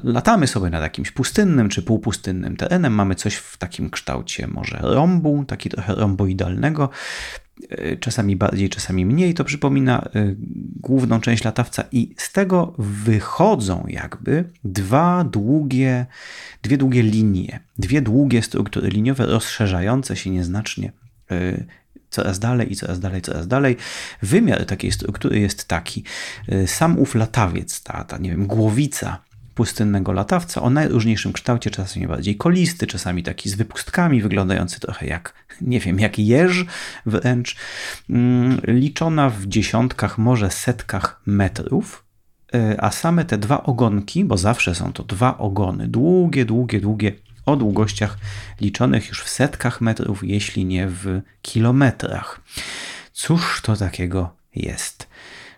latamy 0.03 0.47
sobie 0.47 0.69
nad 0.69 0.81
jakimś 0.81 1.11
pustynnym 1.11 1.69
czy 1.69 1.81
półpustynnym 1.81 2.57
terenem, 2.57 2.93
mamy 2.93 3.15
coś 3.15 3.35
w 3.35 3.57
takim 3.57 3.89
kształcie 3.89 4.47
może 4.47 4.77
rombu, 4.81 5.45
taki 5.47 5.69
trochę 5.69 5.95
romboidalnego, 5.95 6.89
czasami 7.99 8.35
bardziej, 8.35 8.69
czasami 8.69 9.05
mniej. 9.05 9.33
To 9.33 9.43
przypomina 9.43 10.01
e, 10.01 10.35
główną 10.75 11.21
część 11.21 11.43
latawca, 11.43 11.83
i 11.91 12.15
z 12.17 12.31
tego 12.31 12.73
wychodzą 12.77 13.85
jakby 13.87 14.49
dwa 14.63 15.23
długie, 15.23 16.05
dwie 16.63 16.77
długie 16.77 17.03
linie, 17.03 17.59
dwie 17.77 18.01
długie 18.01 18.41
struktury 18.41 18.89
liniowe 18.89 19.25
rozszerzające 19.25 20.15
się 20.15 20.29
nieznacznie 20.29 20.91
e, 21.31 21.63
coraz 22.09 22.39
dalej 22.39 22.71
i 22.71 22.75
coraz 22.75 22.99
dalej, 22.99 23.21
coraz 23.21 23.47
dalej. 23.47 23.77
Wymiar 24.21 24.65
takiej 24.65 24.91
struktury 24.91 25.39
jest 25.39 25.67
taki. 25.67 26.03
Sam 26.65 26.99
ów 26.99 27.15
latawiec, 27.15 27.83
ta, 27.83 28.03
ta 28.03 28.17
nie 28.17 28.29
wiem, 28.29 28.47
głowica 28.47 29.23
pustynnego 29.55 30.11
latawca 30.11 30.61
o 30.61 30.69
najróżniejszym 30.69 31.33
kształcie, 31.33 31.69
czasami 31.69 32.07
bardziej 32.07 32.37
kolisty, 32.37 32.87
czasami 32.87 33.23
taki 33.23 33.49
z 33.49 33.55
wypustkami, 33.55 34.21
wyglądający 34.21 34.79
trochę 34.79 35.07
jak, 35.07 35.33
nie 35.61 35.79
wiem, 35.79 35.99
jak 35.99 36.19
jeż 36.19 36.65
wręcz, 37.05 37.55
mm, 38.09 38.61
liczona 38.67 39.29
w 39.29 39.45
dziesiątkach, 39.45 40.17
może 40.17 40.51
setkach 40.51 41.21
metrów, 41.25 42.05
e, 42.53 42.83
a 42.83 42.91
same 42.91 43.25
te 43.25 43.37
dwa 43.37 43.63
ogonki, 43.63 44.25
bo 44.25 44.37
zawsze 44.37 44.75
są 44.75 44.93
to 44.93 45.03
dwa 45.03 45.37
ogony, 45.37 45.87
długie, 45.87 46.45
długie, 46.45 46.81
długie, 46.81 47.11
o 47.45 47.55
długościach 47.55 48.17
liczonych 48.61 49.09
już 49.09 49.23
w 49.23 49.29
setkach 49.29 49.81
metrów, 49.81 50.23
jeśli 50.23 50.65
nie 50.65 50.87
w 50.87 51.21
kilometrach. 51.41 52.41
Cóż 53.13 53.61
to 53.61 53.75
takiego 53.75 54.35
jest? 54.55 55.07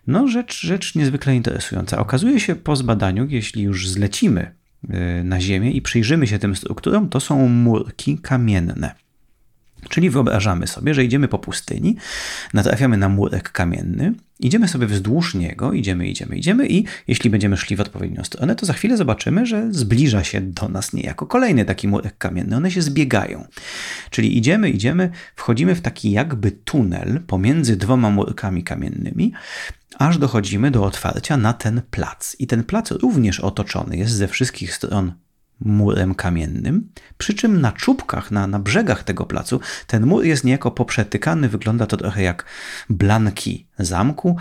No, 0.08 0.28
rzecz, 0.28 0.62
rzecz 0.62 0.96
niezwykle 0.96 1.36
interesująca. 1.36 1.98
Okazuje 1.98 2.40
się 2.40 2.56
po 2.56 2.76
zbadaniu, 2.76 3.28
jeśli 3.30 3.64
już 3.64 3.90
zlecimy 3.90 4.56
y, 4.84 5.24
na 5.24 5.42
Ziemię 5.42 5.72
i 5.72 5.82
przyjrzymy 5.82 6.28
się 6.28 6.40
tym 6.40 6.56
strukturom, 6.56 7.10
to 7.10 7.20
są 7.20 7.50
murki 7.50 8.18
kamienne. 8.18 8.96
Czyli 9.90 10.10
wyobrażamy 10.10 10.68
sobie, 10.68 10.94
że 10.94 11.04
idziemy 11.04 11.28
po 11.28 11.40
pustyni, 11.40 11.96
natrafiamy 12.54 12.98
na 12.98 13.10
murek 13.10 13.52
kamienny, 13.52 14.14
idziemy 14.40 14.68
sobie 14.68 14.88
wzdłuż 14.88 15.36
niego, 15.36 15.74
idziemy, 15.74 16.08
idziemy, 16.08 16.38
idziemy 16.38 16.68
i 16.68 16.86
jeśli 17.08 17.30
będziemy 17.30 17.58
szli 17.58 17.76
w 17.76 17.82
odpowiednią 17.82 18.24
stronę, 18.24 18.56
to 18.56 18.66
za 18.66 18.74
chwilę 18.74 18.98
zobaczymy, 18.98 19.46
że 19.46 19.74
zbliża 19.74 20.24
się 20.24 20.42
do 20.42 20.70
nas 20.70 20.94
niejako 20.94 21.28
kolejny 21.28 21.66
taki 21.66 21.88
murek 21.88 22.18
kamienny. 22.18 22.56
One 22.56 22.72
się 22.72 22.82
zbiegają. 22.82 23.48
Czyli 24.10 24.38
idziemy, 24.38 24.70
idziemy, 24.70 25.10
wchodzimy 25.36 25.76
w 25.76 25.82
taki 25.82 26.12
jakby 26.12 26.52
tunel 26.52 27.20
pomiędzy 27.28 27.78
dwoma 27.78 28.10
murkami 28.10 28.64
kamiennymi, 28.64 29.34
aż 30.00 30.18
dochodzimy 30.18 30.72
do 30.72 30.84
otwarcia 30.84 31.38
na 31.38 31.54
ten 31.54 31.82
plac. 31.92 32.36
I 32.40 32.48
ten 32.48 32.64
plac 32.64 32.92
również 32.92 33.40
otoczony 33.40 33.98
jest 33.98 34.14
ze 34.14 34.28
wszystkich 34.28 34.76
stron 34.76 35.14
murem 35.60 36.16
kamiennym, 36.16 36.90
przy 37.18 37.34
czym 37.34 37.62
na 37.62 37.72
czubkach, 37.72 38.32
na, 38.32 38.48
na 38.48 38.60
brzegach 38.60 39.04
tego 39.04 39.26
placu 39.26 39.60
ten 39.88 40.06
mur 40.06 40.24
jest 40.24 40.44
niejako 40.44 40.72
poprzetykany, 40.72 41.50
wygląda 41.50 41.86
to 41.86 41.98
trochę 41.98 42.24
jak 42.24 42.46
blanki 42.90 43.68
zamku, 43.80 44.38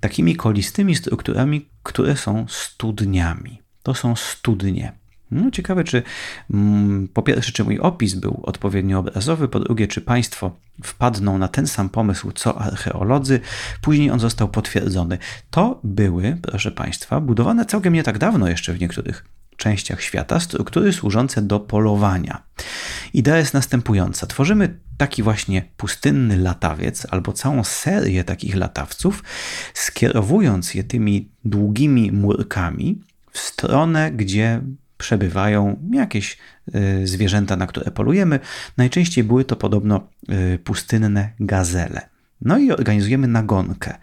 takimi 0.00 0.36
kolistymi 0.36 0.94
strukturami, 0.94 1.68
które 1.82 2.16
są 2.16 2.46
studniami. 2.48 3.62
To 3.82 3.94
są 3.94 4.16
studnie. 4.16 5.01
No, 5.32 5.50
ciekawe, 5.50 5.84
czy 5.84 6.02
mm, 6.50 7.08
po 7.08 7.22
pierwsze, 7.22 7.52
czy 7.52 7.64
mój 7.64 7.78
opis 7.78 8.14
był 8.14 8.40
odpowiednio 8.42 8.98
obrazowy, 8.98 9.48
po 9.48 9.60
drugie, 9.60 9.88
czy 9.88 10.00
Państwo 10.00 10.56
wpadną 10.82 11.38
na 11.38 11.48
ten 11.48 11.66
sam 11.66 11.88
pomysł 11.88 12.32
co 12.32 12.58
archeolodzy. 12.58 13.40
Później 13.80 14.10
on 14.10 14.20
został 14.20 14.48
potwierdzony. 14.48 15.18
To 15.50 15.80
były, 15.84 16.36
proszę 16.42 16.70
Państwa, 16.70 17.20
budowane 17.20 17.66
całkiem 17.66 17.94
nie 17.94 18.02
tak 18.02 18.18
dawno 18.18 18.48
jeszcze 18.48 18.72
w 18.72 18.80
niektórych 18.80 19.24
częściach 19.56 20.02
świata 20.02 20.40
struktury 20.40 20.92
służące 20.92 21.42
do 21.42 21.60
polowania. 21.60 22.42
Idea 23.14 23.36
jest 23.36 23.54
następująca. 23.54 24.26
Tworzymy 24.26 24.78
taki 24.96 25.22
właśnie 25.22 25.62
pustynny 25.76 26.36
latawiec 26.36 27.06
albo 27.10 27.32
całą 27.32 27.64
serię 27.64 28.24
takich 28.24 28.56
latawców, 28.56 29.24
skierowując 29.74 30.74
je 30.74 30.84
tymi 30.84 31.28
długimi 31.44 32.12
murkami 32.12 33.00
w 33.32 33.38
stronę, 33.38 34.12
gdzie 34.12 34.60
przebywają 35.02 35.76
jakieś 35.92 36.38
y, 36.74 37.06
zwierzęta, 37.06 37.56
na 37.56 37.66
które 37.66 37.90
polujemy. 37.90 38.40
Najczęściej 38.76 39.24
były 39.24 39.44
to 39.44 39.56
podobno 39.56 40.08
y, 40.54 40.58
pustynne 40.58 41.30
gazele. 41.40 42.08
No 42.40 42.58
i 42.58 42.72
organizujemy 42.72 43.26
nagonkę. 43.28 43.94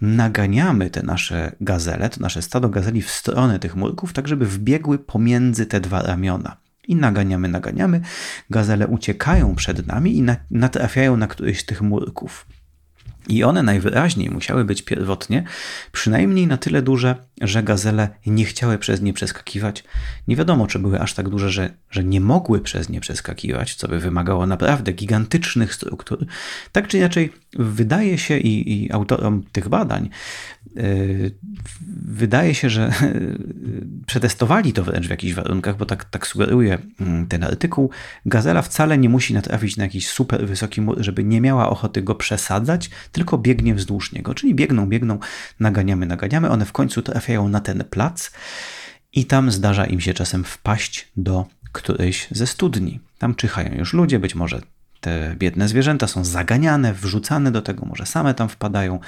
Naganiamy 0.00 0.90
te 0.90 1.02
nasze 1.02 1.52
gazele, 1.60 2.08
to 2.08 2.20
nasze 2.20 2.42
stado 2.42 2.68
gazeli 2.68 3.02
w 3.02 3.10
stronę 3.10 3.58
tych 3.58 3.76
murków, 3.76 4.12
tak 4.12 4.28
żeby 4.28 4.46
wbiegły 4.46 4.98
pomiędzy 4.98 5.66
te 5.66 5.80
dwa 5.80 6.02
ramiona. 6.02 6.56
I 6.88 6.96
naganiamy, 6.96 7.48
naganiamy. 7.48 8.00
Gazele 8.50 8.86
uciekają 8.86 9.54
przed 9.54 9.86
nami 9.86 10.18
i 10.18 10.24
natrafiają 10.50 11.16
na 11.16 11.26
któryś 11.26 11.60
z 11.60 11.66
tych 11.66 11.82
murków. 11.82 12.46
I 13.28 13.44
one 13.44 13.62
najwyraźniej 13.62 14.30
musiały 14.30 14.64
być 14.64 14.82
pierwotnie 14.82 15.44
przynajmniej 15.92 16.46
na 16.46 16.56
tyle 16.56 16.82
duże, 16.82 17.16
że 17.40 17.62
gazele 17.62 18.08
nie 18.26 18.44
chciały 18.44 18.78
przez 18.78 19.00
nie 19.00 19.12
przeskakiwać. 19.12 19.84
Nie 20.28 20.36
wiadomo, 20.36 20.66
czy 20.66 20.78
były 20.78 21.00
aż 21.00 21.14
tak 21.14 21.28
duże, 21.28 21.50
że, 21.50 21.70
że 21.90 22.04
nie 22.04 22.20
mogły 22.20 22.60
przez 22.60 22.88
nie 22.88 23.00
przeskakiwać, 23.00 23.74
co 23.74 23.88
by 23.88 23.98
wymagało 24.00 24.46
naprawdę 24.46 24.92
gigantycznych 24.92 25.74
struktur. 25.74 26.26
Tak 26.72 26.88
czy 26.88 26.98
inaczej, 26.98 27.32
wydaje 27.58 28.18
się 28.18 28.38
i, 28.38 28.84
i 28.84 28.92
autorom 28.92 29.42
tych 29.52 29.68
badań, 29.68 30.10
yy, 30.74 31.30
wydaje 32.06 32.54
się, 32.54 32.70
że 32.70 32.92
yy, 33.02 33.86
przetestowali 34.06 34.72
to 34.72 34.84
wręcz 34.84 35.06
w 35.06 35.10
jakichś 35.10 35.34
warunkach, 35.34 35.76
bo 35.76 35.86
tak, 35.86 36.04
tak 36.04 36.26
sugeruje 36.26 36.78
yy, 37.00 37.26
ten 37.28 37.44
artykuł. 37.44 37.90
Gazela 38.26 38.62
wcale 38.62 38.98
nie 38.98 39.08
musi 39.08 39.34
natrafić 39.34 39.76
na 39.76 39.84
jakiś 39.84 40.08
super 40.08 40.46
wysoki 40.46 40.80
mur, 40.80 40.96
żeby 41.00 41.24
nie 41.24 41.40
miała 41.40 41.70
ochoty 41.70 42.02
go 42.02 42.14
przesadzać, 42.14 42.90
tylko 43.12 43.38
biegnie 43.38 43.74
wzdłuż 43.74 44.12
niego. 44.12 44.34
Czyli 44.34 44.54
biegną, 44.54 44.86
biegną, 44.86 45.18
naganiamy, 45.60 46.06
naganiamy. 46.06 46.50
One 46.50 46.64
w 46.64 46.72
końcu 46.72 47.02
trafiają 47.26 47.48
na 47.48 47.60
ten 47.60 47.84
plac 47.90 48.30
i 49.12 49.24
tam 49.24 49.50
zdarza 49.50 49.86
im 49.86 50.00
się 50.00 50.14
czasem 50.14 50.44
wpaść 50.44 51.08
do 51.16 51.46
którejś 51.72 52.28
ze 52.30 52.46
studni. 52.46 53.00
Tam 53.18 53.34
czyhają 53.34 53.74
już 53.74 53.92
ludzie, 53.92 54.18
być 54.18 54.34
może 54.34 54.60
te 55.00 55.34
biedne 55.38 55.68
zwierzęta 55.68 56.06
są 56.06 56.24
zaganiane, 56.24 56.94
wrzucane 56.94 57.50
do 57.50 57.62
tego, 57.62 57.86
może 57.86 58.06
same 58.06 58.34
tam 58.34 58.48
wpadają. 58.48 59.00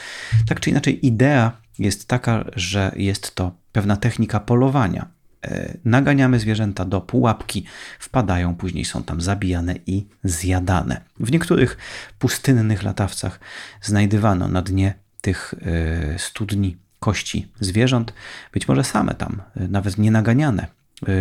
Tak 0.48 0.60
czy 0.60 0.70
inaczej, 0.70 1.06
idea 1.06 1.52
jest 1.78 2.08
taka, 2.08 2.44
że 2.56 2.92
jest 2.96 3.34
to 3.34 3.52
pewna 3.72 3.96
technika 3.96 4.40
polowania. 4.40 5.06
E, 5.44 5.76
naganiamy 5.84 6.38
zwierzęta 6.40 6.84
do 6.84 7.00
pułapki, 7.00 7.64
wpadają, 7.98 8.54
później 8.54 8.84
są 8.84 9.02
tam 9.02 9.20
zabijane 9.20 9.74
i 9.86 10.06
zjadane. 10.24 11.00
W 11.20 11.32
niektórych 11.32 11.78
pustynnych 12.18 12.82
latawcach 12.82 13.40
znajdywano 13.82 14.48
na 14.48 14.62
dnie 14.62 14.94
tych 15.20 15.54
e, 15.62 16.18
studni 16.18 16.76
kości 17.00 17.48
zwierząt, 17.60 18.12
być 18.52 18.68
może 18.68 18.84
same 18.84 19.14
tam, 19.14 19.42
e, 19.56 19.68
nawet 19.68 19.98
nie 19.98 20.10
naganiane, 20.10 20.66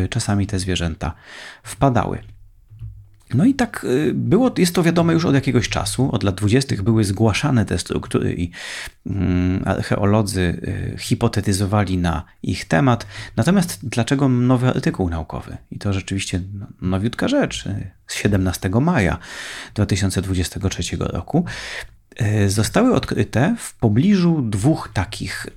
czasami 0.09 0.47
te 0.47 0.59
zwierzęta 0.59 1.13
wpadały. 1.63 2.19
No 3.33 3.45
i 3.45 3.53
tak 3.53 3.83
y, 3.83 4.11
było, 4.13 4.51
jest 4.57 4.75
to 4.75 4.83
wiadome 4.83 5.13
już 5.13 5.25
od 5.25 5.35
jakiegoś 5.35 5.69
czasu. 5.69 6.11
Od 6.11 6.23
lat 6.23 6.35
20. 6.35 6.75
były 6.83 7.03
zgłaszane 7.03 7.65
te 7.65 7.77
struktury 7.77 8.35
i 8.35 8.51
mm, 9.05 9.63
archeolodzy 9.65 10.41
y, 10.41 10.95
hipotetyzowali 10.99 11.97
na 11.97 12.23
ich 12.43 12.65
temat. 12.65 13.07
Natomiast 13.35 13.79
dlaczego 13.89 14.29
nowy 14.29 14.67
artykuł 14.67 15.09
naukowy? 15.09 15.57
I 15.71 15.79
to 15.79 15.93
rzeczywiście 15.93 16.41
no, 16.53 16.67
nowiutka 16.81 17.27
rzecz 17.27 17.65
y, 17.65 17.91
z 18.07 18.15
17 18.15 18.69
maja 18.69 19.17
2023 19.75 20.97
roku. 20.99 21.45
Zostały 22.47 22.93
odkryte 22.93 23.55
w 23.59 23.75
pobliżu 23.75 24.41
dwóch 24.41 24.89
takich 24.93 25.47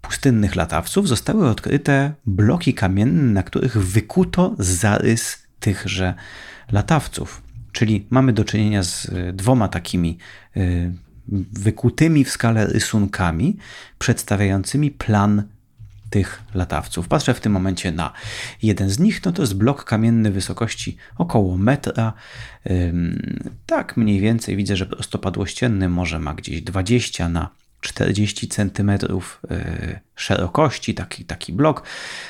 pustynnych 0.00 0.56
latawców, 0.56 1.08
zostały 1.08 1.48
odkryte 1.48 2.12
bloki 2.26 2.74
kamienne, 2.74 3.22
na 3.22 3.42
których 3.42 3.78
wykuto 3.78 4.54
zarys 4.58 5.46
tychże 5.60 6.14
latawców. 6.72 7.42
Czyli 7.72 8.06
mamy 8.10 8.32
do 8.32 8.44
czynienia 8.44 8.82
z 8.82 9.04
y, 9.04 9.32
dwoma 9.32 9.68
takimi 9.68 10.18
wykutymi 11.52 12.24
w 12.24 12.30
skale 12.30 12.66
rysunkami 12.66 13.56
przedstawiającymi 13.98 14.90
plan 14.90 15.42
tych 16.10 16.42
latawców. 16.54 17.08
Patrzę 17.08 17.34
w 17.34 17.40
tym 17.40 17.52
momencie 17.52 17.92
na 17.92 18.12
jeden 18.62 18.90
z 18.90 18.98
nich, 18.98 19.24
no 19.24 19.32
to 19.32 19.42
jest 19.42 19.56
blok 19.56 19.84
kamienny 19.84 20.30
wysokości 20.30 20.96
około 21.18 21.56
metra. 21.56 22.12
Tak 23.66 23.96
mniej 23.96 24.20
więcej 24.20 24.56
widzę, 24.56 24.76
że 24.76 24.86
prostopadłościenny 24.86 25.88
może 25.88 26.18
ma 26.18 26.34
gdzieś 26.34 26.62
20 26.62 27.28
na 27.28 27.48
40 27.80 28.48
cm 28.48 28.90
y, 28.90 30.00
szerokości, 30.16 30.94
taki, 30.94 31.24
taki 31.24 31.52
blok. 31.52 31.82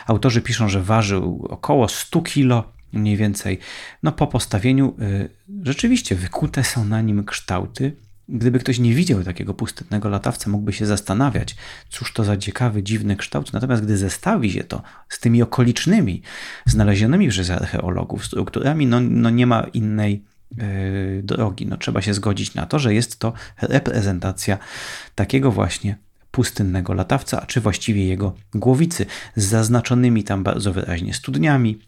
Autorzy 0.06 0.40
piszą, 0.40 0.68
że 0.68 0.82
ważył 0.82 1.46
około 1.50 1.88
100 1.88 2.22
kg 2.22 2.68
mniej 2.92 3.16
więcej. 3.16 3.58
No 4.02 4.12
po 4.12 4.26
postawieniu 4.26 4.96
y, 5.00 5.30
rzeczywiście 5.62 6.14
wykute 6.14 6.64
są 6.64 6.84
na 6.84 7.00
nim 7.00 7.24
kształty. 7.24 7.96
Gdyby 8.32 8.58
ktoś 8.58 8.78
nie 8.78 8.94
widział 8.94 9.24
takiego 9.24 9.54
pustynnego 9.54 10.08
latawca, 10.08 10.50
mógłby 10.50 10.72
się 10.72 10.86
zastanawiać, 10.86 11.56
cóż 11.88 12.12
to 12.12 12.24
za 12.24 12.36
ciekawy, 12.36 12.82
dziwny 12.82 13.16
kształt. 13.16 13.52
Natomiast 13.52 13.82
gdy 13.82 13.96
zestawi 13.96 14.52
się 14.52 14.64
to 14.64 14.82
z 15.08 15.20
tymi 15.20 15.42
okolicznymi, 15.42 16.22
znalezionymi 16.66 17.28
przez 17.28 17.50
archeologów 17.50 18.26
strukturami, 18.26 18.86
no, 18.86 19.00
no 19.00 19.30
nie 19.30 19.46
ma 19.46 19.62
innej 19.62 20.24
yy, 20.56 21.22
drogi. 21.22 21.66
No, 21.66 21.76
trzeba 21.76 22.02
się 22.02 22.14
zgodzić 22.14 22.54
na 22.54 22.66
to, 22.66 22.78
że 22.78 22.94
jest 22.94 23.18
to 23.18 23.32
reprezentacja 23.62 24.58
takiego 25.14 25.52
właśnie 25.52 25.96
pustynnego 26.30 26.94
latawca, 26.94 27.42
a 27.42 27.46
czy 27.46 27.60
właściwie 27.60 28.06
jego 28.06 28.34
głowicy, 28.54 29.06
z 29.36 29.44
zaznaczonymi 29.44 30.24
tam 30.24 30.42
bardzo 30.42 30.72
wyraźnie 30.72 31.14
studniami, 31.14 31.78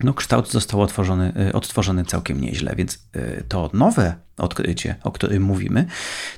no, 0.00 0.14
kształt 0.14 0.50
został 0.50 0.80
otworzony, 0.80 1.32
y, 1.48 1.52
odtworzony 1.52 2.04
całkiem 2.04 2.40
nieźle, 2.40 2.74
więc 2.76 2.94
y, 3.16 3.44
to 3.48 3.70
nowe 3.72 4.14
odkrycie, 4.36 4.94
o 5.02 5.12
którym 5.12 5.42
mówimy, 5.42 5.86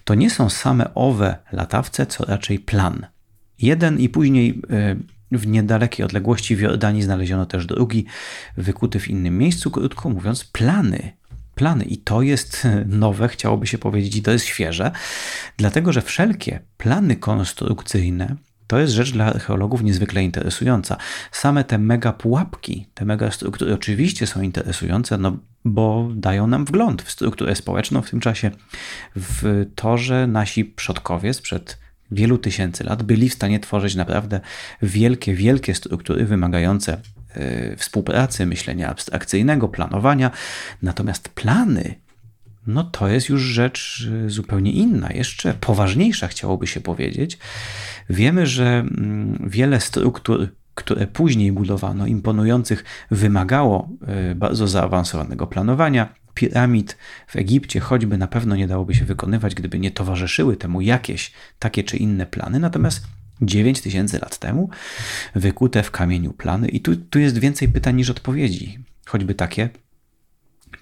to 0.05 0.15
nie 0.15 0.31
są 0.31 0.51
same 0.51 0.95
owe 0.95 1.37
latawce, 1.53 2.07
co 2.07 2.25
raczej 2.25 2.59
plan. 2.59 3.07
Jeden 3.59 4.01
i 4.01 4.09
później 4.09 4.63
y, 5.33 5.39
w 5.39 5.47
niedalekiej 5.47 6.05
odległości 6.05 6.57
w 6.57 6.61
Jordanii 6.61 7.03
znaleziono 7.03 7.47
też 7.47 7.67
drugi, 7.67 8.07
wykuty 8.57 9.01
w 9.01 9.09
innym 9.09 9.39
miejscu, 9.39 9.71
krótko 9.71 10.09
mówiąc, 10.09 10.45
plany. 10.45 11.13
Plany. 11.55 11.85
I 11.85 11.99
to 11.99 12.23
jest 12.23 12.69
nowe, 12.87 13.29
chciałoby 13.29 13.67
się 13.67 13.79
powiedzieć, 13.79 14.17
i 14.17 14.23
to 14.23 14.31
jest 14.31 14.45
świeże, 14.45 14.91
dlatego 15.57 15.93
że 15.93 16.03
wszelkie 16.03 16.61
plany 16.77 17.17
konstrukcyjne 17.17 18.37
to 18.67 18.79
jest 18.79 18.93
rzecz 18.93 19.13
dla 19.13 19.25
archeologów 19.25 19.83
niezwykle 19.83 20.25
interesująca. 20.25 20.97
Same 21.33 21.65
te 21.65 21.79
mega 21.79 22.13
pułapki, 22.13 22.87
te 22.95 23.05
mega 23.05 23.31
struktury 23.31 23.75
oczywiście 23.75 24.27
są 24.27 24.43
interesujące, 24.43 25.19
no 25.19 25.37
bo 25.65 26.09
dają 26.15 26.47
nam 26.47 26.65
wgląd 26.65 27.03
w 27.03 27.11
strukturę 27.11 27.57
społeczną 27.57 28.03
w 28.03 28.11
tym 28.11 28.21
czasie, 28.21 28.51
w 29.17 29.67
to, 29.75 29.99
że 29.99 30.27
nasi 30.27 30.65
przodkowie 30.65 31.35
sprzed 31.35 31.79
wielu 32.11 32.39
tysięcy 32.39 32.85
lat 32.85 33.03
byli 33.03 33.31
w 33.31 33.35
stanie 33.35 33.61
tworzyć 33.61 33.95
naprawdę 33.95 34.41
wielkie, 34.83 35.35
wielkie 35.35 35.75
struktury 35.75 36.25
wymagające 36.25 37.01
yy, 37.37 37.77
współpracy, 37.77 38.47
myślenia 38.47 38.91
abstrakcyjnego, 38.91 39.69
planowania. 39.69 40.31
Natomiast 40.83 41.29
plany 41.29 42.04
no 42.67 42.85
to 42.85 43.09
jest 43.09 43.29
już 43.29 43.43
rzecz 43.43 44.09
y, 44.27 44.31
zupełnie 44.31 44.73
inna, 44.73 45.13
jeszcze 45.13 45.55
poważniejsza, 45.55 46.29
chciałoby 46.29 46.67
się 46.67 46.81
powiedzieć. 46.81 47.39
Wiemy, 48.11 48.47
że 48.47 48.67
mm, 48.67 49.49
wiele 49.51 49.81
struktur, 49.81 50.49
które 50.75 51.07
później 51.07 51.53
budowano, 51.53 52.07
imponujących, 52.07 52.85
wymagało 53.11 53.89
y, 54.31 54.35
bardzo 54.35 54.69
zaawansowanego 54.69 55.47
planowania. 55.47 56.15
Piramid 56.35 56.97
w 57.27 57.37
Egipcie 57.37 57.81
choćby 57.81 58.19
na 58.19 58.27
pewno 58.27 58.57
nie 58.57 58.67
dałoby 58.67 58.95
się 58.95 59.05
wykonywać, 59.05 59.55
gdyby 59.55 59.79
nie 59.79 59.91
towarzyszyły 59.91 60.57
temu 60.57 60.81
jakieś 60.81 61.33
takie 61.59 61.85
czy 61.85 61.97
inne 61.97 62.27
plany. 62.27 62.59
Natomiast 62.59 63.07
9 63.43 63.81
tysięcy 63.81 64.19
lat 64.19 64.39
temu 64.39 64.71
wykute 65.35 65.83
w 65.83 65.91
kamieniu 65.91 66.33
plany, 66.33 66.69
i 66.69 66.81
tu, 66.81 66.97
tu 66.97 67.19
jest 67.19 67.39
więcej 67.39 67.69
pytań 67.69 67.97
niż 67.97 68.11
odpowiedzi. 68.11 68.79
Choćby 69.07 69.35
takie, 69.35 69.71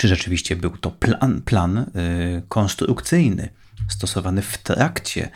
czy 0.03 0.09
rzeczywiście 0.09 0.57
był 0.57 0.71
to 0.71 0.91
plan, 0.91 1.43
plan 1.43 1.79
y, 1.79 2.43
konstrukcyjny 2.49 3.49
stosowany 3.89 4.43
w 4.43 4.59
trakcie 4.59 5.31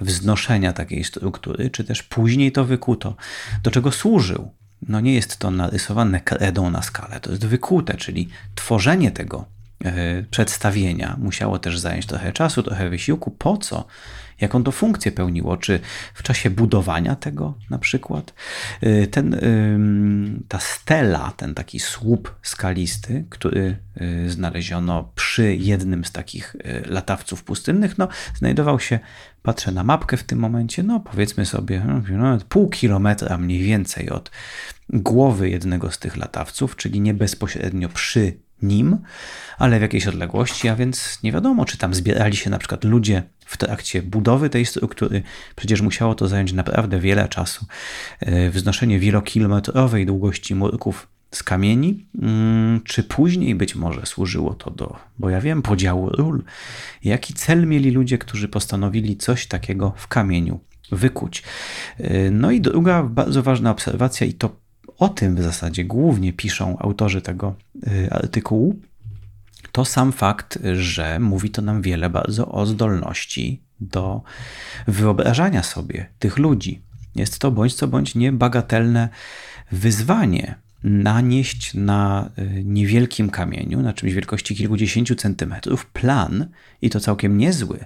wznoszenia 0.00 0.72
takiej 0.72 1.04
struktury, 1.04 1.70
czy 1.70 1.84
też 1.84 2.02
później 2.02 2.52
to 2.52 2.64
wykuto. 2.64 3.16
Do 3.62 3.70
czego 3.70 3.92
służył? 3.92 4.50
No 4.88 5.00
nie 5.00 5.14
jest 5.14 5.36
to 5.36 5.50
narysowane 5.50 6.20
kredą 6.20 6.70
na 6.70 6.82
skalę, 6.82 7.20
to 7.20 7.30
jest 7.30 7.46
wykute, 7.46 7.94
czyli 7.94 8.28
tworzenie 8.54 9.10
tego 9.10 9.44
przedstawienia 10.30 11.16
musiało 11.20 11.58
też 11.58 11.78
zająć 11.78 12.06
trochę 12.06 12.32
czasu, 12.32 12.62
trochę 12.62 12.90
wysiłku. 12.90 13.30
Po 13.30 13.56
co? 13.56 13.86
jaką 14.40 14.64
to 14.64 14.72
funkcję 14.72 15.12
pełniło, 15.12 15.56
czy 15.56 15.80
w 16.14 16.22
czasie 16.22 16.50
budowania 16.50 17.16
tego 17.16 17.54
na 17.70 17.78
przykład. 17.78 18.34
Y, 18.82 19.06
ten, 19.10 19.40
ta 20.48 20.58
stela, 20.60 21.32
ten 21.36 21.54
taki 21.54 21.80
słup 21.80 22.34
skalisty, 22.42 23.24
który 23.30 23.76
znaleziono 24.26 25.12
przy 25.14 25.56
jednym 25.56 26.04
z 26.04 26.12
takich 26.12 26.56
latawców 26.86 27.44
pustynnych, 27.44 27.98
no, 27.98 28.08
znajdował 28.34 28.80
się, 28.80 28.98
patrzę 29.42 29.72
na 29.72 29.84
mapkę 29.84 30.16
w 30.16 30.24
tym 30.24 30.38
momencie, 30.38 30.82
no 30.82 31.00
powiedzmy 31.00 31.46
sobie 31.46 31.82
no, 31.86 32.02
no 32.16 32.38
pół 32.48 32.68
kilometra 32.68 33.38
mniej 33.38 33.62
więcej 33.62 34.10
od 34.10 34.30
głowy 34.88 35.50
jednego 35.50 35.90
z 35.90 35.98
tych 35.98 36.16
latawców, 36.16 36.76
czyli 36.76 37.00
nie 37.00 37.14
bezpośrednio 37.14 37.88
przy 37.88 38.38
nim, 38.62 38.98
ale 39.58 39.78
w 39.78 39.82
jakiejś 39.82 40.06
odległości, 40.06 40.68
a 40.68 40.76
więc 40.76 41.22
nie 41.22 41.32
wiadomo, 41.32 41.64
czy 41.64 41.78
tam 41.78 41.94
zbierali 41.94 42.36
się 42.36 42.50
na 42.50 42.58
przykład 42.58 42.84
ludzie 42.84 43.22
w 43.46 43.56
trakcie 43.56 44.02
budowy 44.02 44.50
tej 44.50 44.66
struktury. 44.66 45.22
Przecież 45.56 45.80
musiało 45.80 46.14
to 46.14 46.28
zająć 46.28 46.52
naprawdę 46.52 47.00
wiele 47.00 47.28
czasu. 47.28 47.66
E, 48.20 48.50
wznoszenie 48.50 48.98
wielokilometrowej 48.98 50.06
długości 50.06 50.54
murków 50.54 51.08
z 51.30 51.42
kamieni, 51.42 52.06
mm, 52.22 52.80
czy 52.84 53.02
później 53.02 53.54
być 53.54 53.74
może 53.74 54.06
służyło 54.06 54.54
to 54.54 54.70
do, 54.70 54.96
bo 55.18 55.30
ja 55.30 55.40
wiem, 55.40 55.62
podziału 55.62 56.10
ról. 56.10 56.42
Jaki 57.04 57.34
cel 57.34 57.66
mieli 57.66 57.90
ludzie, 57.90 58.18
którzy 58.18 58.48
postanowili 58.48 59.16
coś 59.16 59.46
takiego 59.46 59.92
w 59.96 60.08
kamieniu 60.08 60.60
wykuć? 60.92 61.42
E, 61.98 62.30
no 62.30 62.50
i 62.50 62.60
druga 62.60 63.02
bardzo 63.02 63.42
ważna 63.42 63.70
obserwacja, 63.70 64.26
i 64.26 64.34
to 64.34 64.59
o 65.00 65.08
tym 65.08 65.36
w 65.36 65.42
zasadzie 65.42 65.84
głównie 65.84 66.32
piszą 66.32 66.78
autorzy 66.78 67.22
tego 67.22 67.54
e, 67.86 68.12
artykułu, 68.14 68.76
to 69.72 69.84
sam 69.84 70.12
fakt, 70.12 70.58
że 70.74 71.20
mówi 71.20 71.50
to 71.50 71.62
nam 71.62 71.82
wiele 71.82 72.10
bardzo 72.10 72.48
o 72.48 72.66
zdolności 72.66 73.62
do 73.80 74.22
wyobrażania 74.86 75.62
sobie 75.62 76.06
tych 76.18 76.38
ludzi. 76.38 76.80
Jest 77.16 77.38
to 77.38 77.50
bądź 77.50 77.74
co 77.74 77.88
bądź 77.88 78.14
niebagatelne 78.14 79.08
wyzwanie 79.72 80.54
nanieść 80.84 81.74
na 81.74 82.30
y, 82.38 82.64
niewielkim 82.64 83.30
kamieniu, 83.30 83.82
na 83.82 83.92
czymś 83.92 84.12
wielkości 84.12 84.56
kilkudziesięciu 84.56 85.14
centymetrów, 85.14 85.86
plan 85.86 86.46
i 86.82 86.90
to 86.90 87.00
całkiem 87.00 87.38
niezły, 87.38 87.78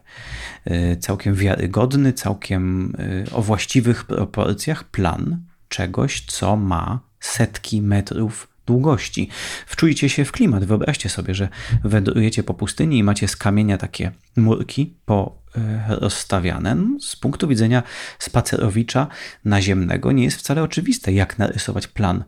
y, 0.66 0.96
całkiem 0.96 1.34
wiarygodny, 1.34 2.12
całkiem 2.12 2.94
y, 3.28 3.32
o 3.32 3.42
właściwych 3.42 4.04
proporcjach 4.04 4.84
plan 4.84 5.38
czegoś, 5.74 6.24
co 6.26 6.56
ma 6.56 7.00
setki 7.20 7.82
metrów 7.82 8.48
długości. 8.66 9.28
Wczujcie 9.66 10.08
się 10.08 10.24
w 10.24 10.32
klimat. 10.32 10.64
Wyobraźcie 10.64 11.08
sobie, 11.08 11.34
że 11.34 11.48
wędrujecie 11.84 12.42
po 12.42 12.54
pustyni 12.54 12.98
i 12.98 13.02
macie 13.02 13.28
z 13.28 13.36
kamienia 13.36 13.78
takie 13.78 14.12
murki 14.36 14.94
po 15.04 15.42
e, 15.56 15.84
rozstawiane. 15.88 16.74
No, 16.74 17.00
z 17.00 17.16
punktu 17.16 17.48
widzenia 17.48 17.82
spacerowicza 18.18 19.06
naziemnego 19.44 20.12
nie 20.12 20.24
jest 20.24 20.38
wcale 20.38 20.62
oczywiste, 20.62 21.12
jak 21.12 21.38
narysować 21.38 21.86
plan 21.86 22.24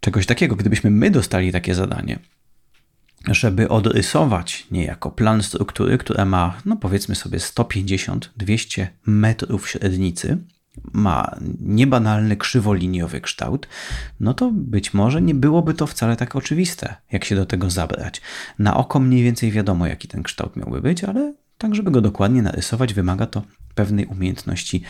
czegoś 0.00 0.26
takiego. 0.26 0.56
Gdybyśmy 0.56 0.90
my 0.90 1.10
dostali 1.10 1.52
takie 1.52 1.74
zadanie, 1.74 2.18
żeby 3.26 3.68
odrysować 3.68 4.66
niejako 4.70 5.10
plan 5.10 5.42
struktury, 5.42 5.98
która 5.98 6.24
ma, 6.24 6.60
no 6.64 6.76
powiedzmy 6.76 7.14
sobie, 7.14 7.38
150-200 7.38 8.86
metrów 9.06 9.68
średnicy, 9.70 10.38
ma 10.92 11.36
niebanalny, 11.60 12.36
krzywoliniowy 12.36 13.20
kształt, 13.20 13.68
no 14.20 14.34
to 14.34 14.50
być 14.52 14.94
może 14.94 15.22
nie 15.22 15.34
byłoby 15.34 15.74
to 15.74 15.86
wcale 15.86 16.16
tak 16.16 16.36
oczywiste, 16.36 16.96
jak 17.12 17.24
się 17.24 17.34
do 17.34 17.46
tego 17.46 17.70
zabrać. 17.70 18.20
Na 18.58 18.76
oko 18.76 19.00
mniej 19.00 19.22
więcej 19.22 19.50
wiadomo, 19.50 19.86
jaki 19.86 20.08
ten 20.08 20.22
kształt 20.22 20.56
miałby 20.56 20.80
być, 20.80 21.04
ale 21.04 21.34
tak, 21.58 21.74
żeby 21.74 21.90
go 21.90 22.00
dokładnie 22.00 22.42
narysować, 22.42 22.94
wymaga 22.94 23.26
to 23.26 23.42
pewnej 23.74 24.06
umiejętności 24.06 24.82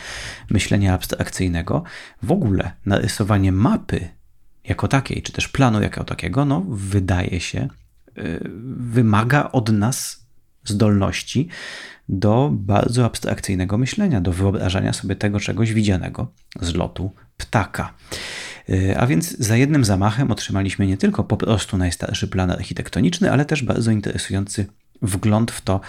myślenia 0.49 0.93
abstrakcyjnego. 0.93 1.83
W 2.23 2.31
ogóle 2.31 2.71
narysowanie 2.85 3.51
mapy 3.51 4.09
jako 4.63 4.87
takiej, 4.87 5.21
czy 5.21 5.31
też 5.31 5.47
planu 5.47 5.81
jako 5.81 6.03
takiego, 6.03 6.45
no, 6.45 6.65
wydaje 6.69 7.39
się, 7.39 7.67
yy, 8.15 8.39
wymaga 8.77 9.49
od 9.51 9.69
nas 9.69 10.25
zdolności 10.63 11.49
do 12.09 12.49
bardzo 12.53 13.05
abstrakcyjnego 13.05 13.77
myślenia, 13.77 14.21
do 14.21 14.31
wyobrażania 14.31 14.93
sobie 14.93 15.15
tego 15.15 15.39
czegoś 15.39 15.73
widzianego 15.73 16.31
z 16.61 16.75
lotu 16.75 17.11
ptaka. 17.37 17.93
Yy, 18.67 18.99
a 18.99 19.07
więc 19.07 19.37
za 19.37 19.57
jednym 19.57 19.85
zamachem 19.85 20.31
otrzymaliśmy 20.31 20.87
nie 20.87 20.97
tylko 20.97 21.23
po 21.23 21.37
prostu 21.37 21.77
najstarszy 21.77 22.27
plan 22.27 22.51
architektoniczny, 22.51 23.31
ale 23.31 23.45
też 23.45 23.63
bardzo 23.63 23.91
interesujący 23.91 24.65
wgląd 25.01 25.51
w 25.51 25.61
to, 25.61 25.81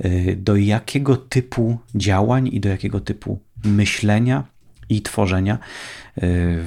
yy, 0.00 0.36
do 0.36 0.56
jakiego 0.56 1.16
typu 1.16 1.78
działań 1.94 2.48
i 2.52 2.60
do 2.60 2.68
jakiego 2.68 3.00
typu 3.00 3.40
myślenia 3.64 4.44
i 4.90 5.02
tworzenia, 5.02 5.58
yy, 6.16 6.58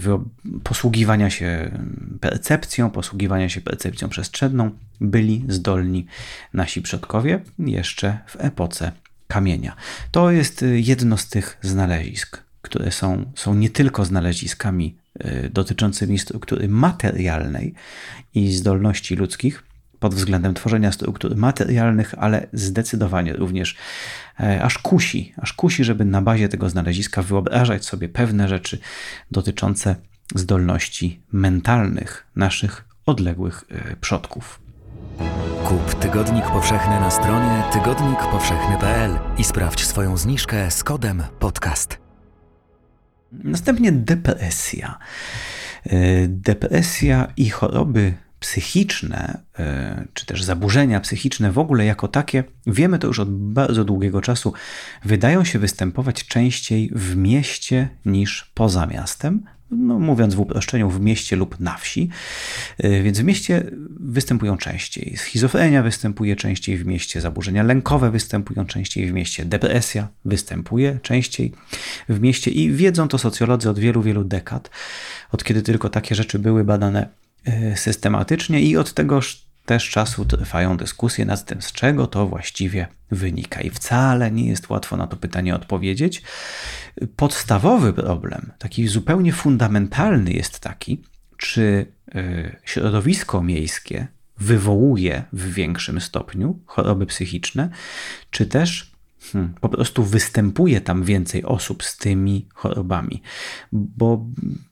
posługiwania 0.63 1.29
się 1.29 1.71
percepcją, 2.19 2.89
posługiwania 2.89 3.49
się 3.49 3.61
percepcją 3.61 4.09
przestrzenną 4.09 4.71
byli 5.01 5.45
zdolni 5.47 6.05
nasi 6.53 6.81
przodkowie 6.81 7.39
jeszcze 7.59 8.17
w 8.27 8.35
epoce 8.39 8.91
kamienia. 9.27 9.75
To 10.11 10.31
jest 10.31 10.65
jedno 10.73 11.17
z 11.17 11.27
tych 11.27 11.57
znalezisk, 11.61 12.43
które 12.61 12.91
są, 12.91 13.31
są 13.35 13.55
nie 13.55 13.69
tylko 13.69 14.05
znaleziskami 14.05 14.95
yy, 15.23 15.49
dotyczącymi 15.49 16.19
struktury 16.19 16.67
materialnej 16.67 17.73
i 18.35 18.53
zdolności 18.53 19.15
ludzkich, 19.15 19.63
pod 20.03 20.15
względem 20.15 20.53
tworzenia 20.53 20.91
struktur 20.91 21.35
materialnych, 21.35 22.15
ale 22.17 22.47
zdecydowanie 22.53 23.33
również 23.33 23.75
aż 24.37 24.77
kusi, 24.77 25.33
aż 25.37 25.53
kusi, 25.53 25.83
żeby 25.83 26.05
na 26.05 26.21
bazie 26.21 26.49
tego 26.49 26.69
znaleziska 26.69 27.21
wyobrażać 27.21 27.85
sobie 27.85 28.09
pewne 28.09 28.47
rzeczy 28.47 28.79
dotyczące 29.31 29.95
zdolności 30.35 31.21
mentalnych 31.31 32.27
naszych 32.35 32.85
odległych 33.05 33.63
e, 33.69 33.95
przodków. 33.95 34.59
Kup 35.63 35.93
Tygodnik 35.93 36.45
Powszechny 36.45 36.99
na 36.99 37.11
stronie 37.11 37.63
tygodnikpowszechny.pl 37.73 39.19
i 39.37 39.43
sprawdź 39.43 39.85
swoją 39.85 40.17
zniżkę 40.17 40.71
z 40.71 40.83
kodem 40.83 41.23
podcast. 41.39 41.97
Następnie 43.31 43.91
depresja. 43.91 44.99
E, 45.85 46.27
depresja 46.27 47.27
i 47.37 47.49
choroby 47.49 48.13
psychiczne, 48.43 49.39
e, 49.59 50.05
czy 50.13 50.25
też 50.25 50.43
zaburzenia 50.43 50.99
psychiczne 50.99 51.51
w 51.51 51.59
ogóle 51.59 51.85
jako 51.85 52.07
takie, 52.07 52.43
wiemy 52.67 52.99
to 52.99 53.07
już 53.07 53.19
od 53.19 53.31
bardzo 53.31 53.83
długiego 53.83 54.21
czasu, 54.21 54.53
wydają 55.05 55.43
się 55.43 55.59
występować 55.59 56.27
częściej 56.27 56.91
w 56.95 57.15
mieście 57.15 57.89
niż 58.05 58.51
poza 58.53 58.85
miastem. 58.85 59.45
No, 59.71 59.99
mówiąc 59.99 60.35
w 60.35 60.39
uproszczeniu, 60.39 60.89
w 60.89 61.01
mieście 61.01 61.35
lub 61.35 61.59
na 61.59 61.77
wsi. 61.77 62.09
E, 62.77 63.01
więc 63.01 63.19
w 63.19 63.23
mieście 63.23 63.71
występują 63.99 64.57
częściej. 64.57 65.17
Schizofrenia 65.17 65.83
występuje 65.83 66.35
częściej 66.35 66.77
w 66.77 66.85
mieście, 66.85 67.21
zaburzenia 67.21 67.63
lękowe 67.63 68.11
występują 68.11 68.65
częściej 68.65 69.07
w 69.07 69.13
mieście, 69.13 69.45
depresja 69.45 70.07
występuje 70.25 70.99
częściej 71.01 71.51
w 72.09 72.19
mieście 72.19 72.51
i 72.51 72.71
wiedzą 72.71 73.07
to 73.07 73.17
socjolodzy 73.17 73.69
od 73.69 73.79
wielu, 73.79 74.01
wielu 74.01 74.23
dekad, 74.23 74.69
od 75.31 75.43
kiedy 75.43 75.61
tylko 75.61 75.89
takie 75.89 76.15
rzeczy 76.15 76.39
były 76.39 76.63
badane 76.63 77.22
systematycznie 77.75 78.61
i 78.61 78.77
od 78.77 78.93
tegoż 78.93 79.43
też 79.65 79.89
czasu 79.89 80.25
trwają 80.25 80.77
dyskusje 80.77 81.25
nad 81.25 81.45
tym, 81.45 81.61
z 81.61 81.71
czego 81.71 82.07
to 82.07 82.27
właściwie 82.27 82.87
wynika. 83.11 83.61
I 83.61 83.69
wcale 83.69 84.31
nie 84.31 84.47
jest 84.47 84.69
łatwo 84.69 84.97
na 84.97 85.07
to 85.07 85.17
pytanie 85.17 85.55
odpowiedzieć. 85.55 86.21
Podstawowy 87.15 87.93
problem, 87.93 88.51
taki 88.59 88.87
zupełnie 88.87 89.33
fundamentalny, 89.33 90.33
jest 90.33 90.59
taki, 90.59 91.03
czy 91.37 91.85
e, 92.15 92.55
środowisko 92.63 93.43
miejskie 93.43 94.07
wywołuje 94.39 95.23
w 95.33 95.53
większym 95.53 96.01
stopniu 96.01 96.59
choroby 96.65 97.05
psychiczne, 97.05 97.69
czy 98.29 98.45
też 98.45 98.91
hmm, 99.31 99.53
po 99.61 99.69
prostu 99.69 100.03
występuje 100.03 100.81
tam 100.81 101.03
więcej 101.03 101.43
osób 101.43 101.83
z 101.83 101.97
tymi 101.97 102.47
chorobami. 102.53 103.21
Bo 103.71 104.25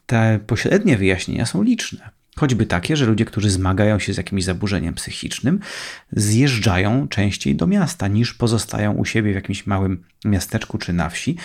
te 0.05 0.39
pośrednie 0.47 0.97
wyjaśnienia 0.97 1.45
są 1.45 1.63
liczne. 1.63 2.20
Choćby 2.41 2.65
takie, 2.65 2.97
że 2.97 3.05
ludzie, 3.05 3.25
którzy 3.25 3.49
zmagają 3.49 3.99
się 3.99 4.13
z 4.13 4.17
jakimś 4.17 4.43
zaburzeniem 4.43 4.93
psychicznym, 4.93 5.59
zjeżdżają 6.11 7.07
częściej 7.07 7.55
do 7.55 7.67
miasta 7.67 8.07
niż 8.07 8.33
pozostają 8.33 8.93
u 8.93 9.05
siebie 9.05 9.31
w 9.31 9.35
jakimś 9.35 9.65
małym 9.67 10.03
miasteczku 10.25 10.77
czy 10.77 10.93
na 10.93 11.09
wsi. 11.09 11.37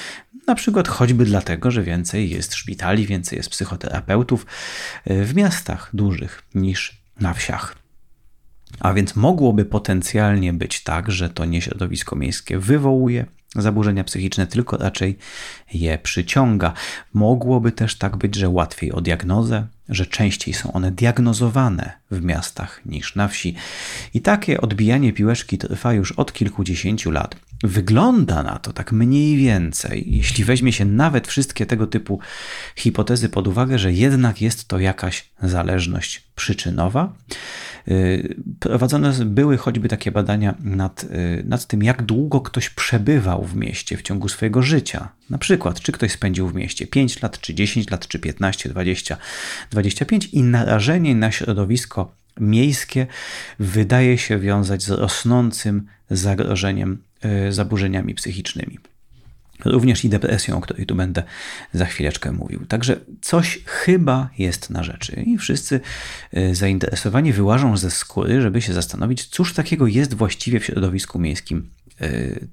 Na 0.47 0.55
przykład 0.55 0.89
choćby 0.89 1.25
dlatego, 1.25 1.71
że 1.71 1.83
więcej 1.83 2.31
jest 2.31 2.55
szpitali, 2.55 3.07
więcej 3.07 3.37
jest 3.37 3.51
psychoterapeutów 3.51 4.47
e, 5.05 5.25
w 5.25 5.35
miastach 5.35 5.91
dużych 5.93 6.43
niż 6.55 7.03
na 7.21 7.35
wsiach. 7.35 7.77
A 8.81 8.93
więc 8.93 9.17
mogłoby 9.17 9.65
potencjalnie 9.65 10.53
być 10.53 10.83
tak, 10.83 11.11
że 11.11 11.31
to 11.31 11.45
nie 11.45 11.63
środowisko 11.63 12.17
miejskie 12.17 12.59
wywołuje 12.59 13.27
zaburzenia 13.57 14.05
psychiczne, 14.05 14.47
tylko 14.47 14.77
raczej 14.77 15.19
je 15.75 15.99
przyciąga. 15.99 16.73
Mogłoby 17.13 17.73
też 17.73 17.95
tak 17.95 18.17
być, 18.17 18.35
że 18.35 18.49
łatwiej 18.49 18.93
o 18.93 19.01
diagnozę, 19.01 19.67
że 19.88 20.07
częściej 20.07 20.55
są 20.55 20.72
one 20.72 20.90
diagnozowane 20.90 21.92
w 22.11 22.22
miastach 22.22 22.81
niż 22.87 23.14
na 23.14 23.29
wsi. 23.29 23.55
I 24.14 24.20
takie 24.20 24.61
odbijanie 24.61 25.12
piłeczki 25.12 25.59
trwa 25.59 25.92
już 25.92 26.12
od 26.12 26.33
kilkudziesięciu 26.33 27.11
lat. 27.11 27.37
Wygląda 27.64 28.42
na 28.42 28.59
to 28.59 28.73
tak 28.73 28.92
mniej 28.92 29.37
więcej, 29.37 30.05
jeśli 30.07 30.45
weźmie 30.45 30.73
się 30.73 30.85
nawet 30.85 31.29
wszystkie 31.29 31.66
tego 31.66 31.87
typu 31.87 32.21
hipotezy 32.77 33.29
pod 33.29 33.49
uwagę, 33.49 33.79
że 33.79 33.92
jednak 33.92 34.42
jest 34.42 34.69
to 34.69 34.79
jakaś 34.79 35.31
zależność 35.42 36.23
przyczynowa. 36.35 37.12
Y, 37.88 38.37
prowadzone 38.61 39.12
były 39.25 39.57
choćby 39.57 39.88
takie 39.88 40.12
badania 40.12 40.55
nad, 40.61 41.05
y, 41.05 41.45
nad 41.47 41.66
tym, 41.66 41.83
jak 41.83 42.03
długo 42.03 42.40
ktoś 42.40 42.71
przebywał 42.71 43.45
w 43.45 43.57
mieście 43.57 43.97
w 43.97 44.03
ciągu 44.03 44.29
swojego 44.29 44.62
życia. 44.62 45.09
Na 45.31 45.38
przykład, 45.38 45.81
czy 45.81 45.92
ktoś 45.92 46.12
spędził 46.12 46.49
w 46.49 46.55
mieście 46.55 46.87
5 46.87 47.23
lat, 47.23 47.40
czy 47.40 47.55
10 47.55 47.90
lat, 47.90 48.09
czy 48.09 48.19
15, 48.19 48.69
20, 48.69 49.16
25 49.71 50.25
i 50.25 50.42
narażenie 50.42 51.14
na 51.14 51.31
środowisko 51.31 52.26
miejskie 52.40 53.07
wydaje 53.59 54.18
się 54.18 54.38
wiązać 54.38 54.83
z 54.83 54.90
rosnącym 54.90 55.87
zagrożeniem 56.11 57.03
y, 57.49 57.53
zaburzeniami 57.53 58.14
psychicznymi 58.14 58.79
również 59.64 60.05
i 60.05 60.09
depresją, 60.09 60.57
o 60.57 60.61
której 60.61 60.87
tu 60.87 60.94
będę 60.94 61.22
za 61.72 61.87
chwileczkę 61.87 62.33
mówił. 62.33 62.66
Także 62.66 63.01
coś 63.20 63.61
chyba 63.64 64.31
jest 64.38 64.70
na 64.70 64.83
rzeczy 64.83 65.22
i 65.27 65.38
wszyscy 65.38 65.81
e, 66.33 66.55
zainteresowani 66.55 67.33
wyłażą 67.33 67.77
ze 67.77 67.90
skóry, 67.90 68.42
żeby 68.42 68.62
się 68.62 68.72
zastanowić, 68.72 69.27
cóż 69.27 69.55
takiego 69.55 69.87
jest 69.87 70.14
właściwie 70.14 70.61
w 70.61 70.64
środowisku 70.64 71.18
miejskim, 71.18 71.70
e, 72.01 72.09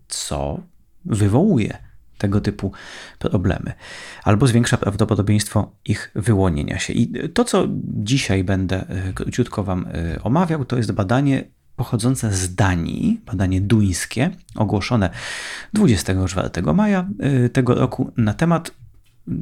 co 0.07 0.59
wywołuje 1.05 1.77
tego 2.23 2.41
typu 2.41 2.71
problemy, 3.19 3.73
albo 4.23 4.47
zwiększa 4.47 4.77
prawdopodobieństwo 4.77 5.71
ich 5.85 6.11
wyłonienia 6.15 6.79
się. 6.79 6.93
I 6.93 7.29
to, 7.29 7.43
co 7.43 7.67
dzisiaj 7.83 8.43
będę 8.43 8.87
e, 8.87 9.13
króciutko 9.13 9.63
Wam 9.63 9.87
omawiał, 10.23 10.65
to 10.65 10.77
jest 10.77 10.91
badanie 10.91 11.43
pochodzące 11.75 12.33
z 12.33 12.55
Danii, 12.55 13.21
badanie 13.25 13.61
duńskie, 13.61 14.29
ogłoszone 14.55 15.09
24 15.73 16.49
maja 16.73 17.09
y, 17.45 17.49
tego 17.49 17.75
roku 17.75 18.11
na 18.17 18.33
temat 18.33 18.71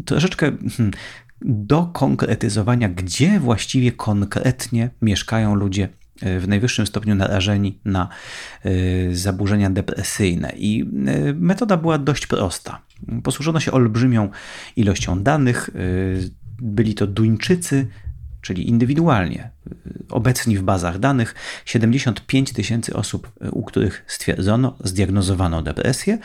troszeczkę 0.05 0.51
hmm, 0.77 0.93
dokonkretyzowania, 1.41 2.89
gdzie 2.89 3.39
właściwie 3.39 3.91
konkretnie 3.91 4.89
mieszkają 5.01 5.55
ludzie 5.55 5.89
w 6.21 6.47
najwyższym 6.47 6.87
stopniu 6.87 7.15
narażeni 7.15 7.79
na 7.85 8.09
y, 8.65 9.09
zaburzenia 9.13 9.69
depresyjne. 9.69 10.53
I 10.57 10.85
metoda 11.35 11.77
była 11.77 11.97
dość 11.97 12.27
prosta. 12.27 12.81
Posłużono 13.23 13.59
się 13.59 13.71
olbrzymią 13.71 14.29
ilością 14.75 15.23
danych. 15.23 15.69
Byli 16.61 16.95
to 16.95 17.07
Duńczycy, 17.07 17.87
czyli 18.41 18.69
indywidualnie, 18.69 19.49
y, 19.67 20.03
obecni 20.09 20.57
w 20.57 20.61
bazach 20.61 20.99
danych 20.99 21.35
75 21.65 22.53
tysięcy 22.53 22.93
osób, 22.93 23.31
y, 23.45 23.51
u 23.51 23.63
których 23.63 24.03
stwierdzono, 24.07 24.77
zdiagnozowano 24.83 25.61
depresję, 25.61 26.17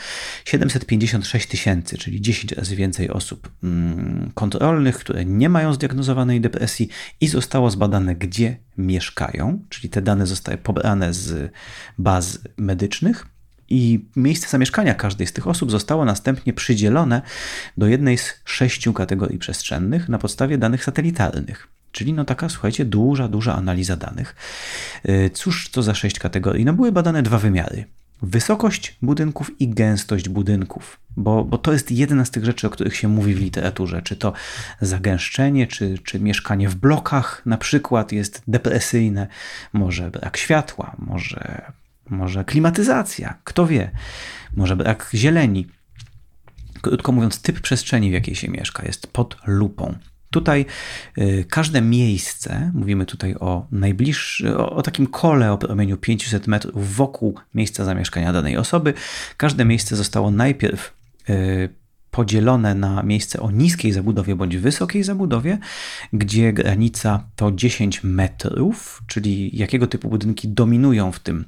756 0.44 1.46
tysięcy, 1.46 1.98
czyli 1.98 2.20
10 2.20 2.52
razy 2.52 2.76
więcej 2.76 3.10
osób 3.10 3.50
mm, 3.62 4.30
kontrolnych, 4.34 4.98
które 4.98 5.24
nie 5.24 5.48
mają 5.48 5.72
zdiagnozowanej 5.72 6.40
depresji 6.40 6.88
i 7.20 7.28
zostało 7.28 7.70
zbadane, 7.70 8.16
gdzie 8.16 8.56
mieszkają, 8.78 9.62
czyli 9.68 9.88
te 9.88 10.02
dane 10.02 10.26
zostały 10.26 10.58
pobrane 10.58 11.12
z 11.14 11.52
baz 11.98 12.38
medycznych 12.56 13.26
I 13.68 14.08
miejsce 14.16 14.48
zamieszkania 14.48 14.94
każdej 14.94 15.26
z 15.26 15.32
tych 15.32 15.46
osób 15.46 15.70
zostało 15.70 16.04
następnie 16.04 16.52
przydzielone 16.52 17.22
do 17.76 17.86
jednej 17.86 18.18
z 18.18 18.40
sześciu 18.44 18.92
kategorii 18.92 19.38
przestrzennych 19.38 20.08
na 20.08 20.18
podstawie 20.18 20.58
danych 20.58 20.84
satelitarnych. 20.84 21.68
Czyli 21.96 22.12
no 22.12 22.24
taka, 22.24 22.48
słuchajcie, 22.48 22.84
duża, 22.84 23.28
duża 23.28 23.54
analiza 23.54 23.96
danych. 23.96 24.36
Y, 25.08 25.30
cóż 25.34 25.70
to 25.70 25.82
za 25.82 25.94
sześć 25.94 26.18
kategorii? 26.18 26.64
No 26.64 26.72
były 26.72 26.92
badane 26.92 27.22
dwa 27.22 27.38
wymiary. 27.38 27.84
Wysokość 28.22 28.96
budynków 29.02 29.60
i 29.60 29.68
gęstość 29.68 30.28
budynków, 30.28 31.00
bo, 31.16 31.44
bo 31.44 31.58
to 31.58 31.72
jest 31.72 31.92
jedna 31.92 32.24
z 32.24 32.30
tych 32.30 32.44
rzeczy, 32.44 32.66
o 32.66 32.70
których 32.70 32.96
się 32.96 33.08
mówi 33.08 33.34
w 33.34 33.40
literaturze. 33.40 34.02
Czy 34.02 34.16
to 34.16 34.32
zagęszczenie, 34.80 35.66
czy, 35.66 35.98
czy 35.98 36.20
mieszkanie 36.20 36.68
w 36.68 36.74
blokach 36.74 37.42
na 37.46 37.56
przykład 37.56 38.12
jest 38.12 38.42
depresyjne, 38.48 39.26
może 39.72 40.10
brak 40.10 40.36
światła, 40.36 40.96
może, 40.98 41.72
może 42.10 42.44
klimatyzacja, 42.44 43.38
kto 43.44 43.66
wie, 43.66 43.90
może 44.56 44.76
brak 44.76 45.10
zieleni. 45.14 45.66
Krótko 46.82 47.12
mówiąc, 47.12 47.42
typ 47.42 47.60
przestrzeni, 47.60 48.10
w 48.10 48.12
jakiej 48.12 48.34
się 48.34 48.48
mieszka, 48.48 48.86
jest 48.86 49.06
pod 49.06 49.36
lupą. 49.46 49.94
Tutaj 50.36 50.66
y, 51.18 51.44
każde 51.50 51.82
miejsce, 51.82 52.70
mówimy 52.74 53.06
tutaj 53.06 53.34
o 53.40 53.66
najbliższym, 53.72 54.56
o, 54.56 54.70
o, 54.70 54.82
takim 54.82 55.06
kole 55.06 55.52
o 55.52 55.58
promieniu 55.58 55.96
500 55.96 56.46
metrów 56.46 56.96
wokół 56.96 57.34
miejsca 57.54 57.84
zamieszkania 57.84 58.32
danej 58.32 58.56
osoby, 58.56 58.94
każde 59.36 59.64
miejsce 59.64 59.96
zostało 59.96 60.30
najpierw 60.30 60.94
y, 61.30 61.68
podzielone 62.10 62.74
na 62.74 63.02
miejsce 63.02 63.40
o 63.40 63.50
niskiej 63.50 63.92
zabudowie 63.92 64.36
bądź 64.36 64.56
wysokiej 64.56 65.02
zabudowie, 65.04 65.58
gdzie 66.12 66.52
granica 66.52 67.24
to 67.36 67.52
10 67.52 68.04
metrów, 68.04 69.02
czyli 69.06 69.56
jakiego 69.56 69.86
typu 69.86 70.08
budynki 70.08 70.48
dominują 70.48 71.12
w 71.12 71.20
tym 71.20 71.44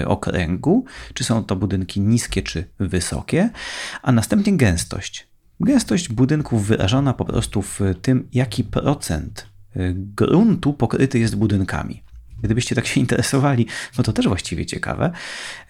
y, 0.00 0.08
okręgu, 0.08 0.84
czy 1.14 1.24
są 1.24 1.44
to 1.44 1.56
budynki 1.56 2.00
niskie 2.00 2.42
czy 2.42 2.64
wysokie, 2.78 3.50
a 4.02 4.12
następnie 4.12 4.56
gęstość. 4.56 5.28
Gęstość 5.60 6.08
budynków 6.08 6.66
wyrażona 6.66 7.12
po 7.12 7.24
prostu 7.24 7.62
w 7.62 7.80
tym, 8.02 8.28
jaki 8.32 8.64
procent 8.64 9.46
y, 9.76 9.94
gruntu 9.96 10.72
pokryty 10.72 11.18
jest 11.18 11.36
budynkami. 11.36 12.02
Gdybyście 12.42 12.74
tak 12.74 12.86
się 12.86 13.00
interesowali, 13.00 13.66
no 13.98 14.04
to 14.04 14.12
też 14.12 14.28
właściwie 14.28 14.66
ciekawe. 14.66 15.12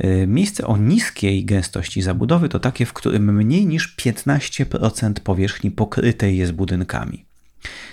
Y, 0.04 0.26
miejsce 0.26 0.66
o 0.66 0.76
niskiej 0.76 1.44
gęstości 1.44 2.02
zabudowy 2.02 2.48
to 2.48 2.58
takie, 2.58 2.86
w 2.86 2.92
którym 2.92 3.34
mniej 3.34 3.66
niż 3.66 3.96
15% 3.96 5.12
powierzchni 5.12 5.70
pokrytej 5.70 6.36
jest 6.36 6.52
budynkami. 6.52 7.24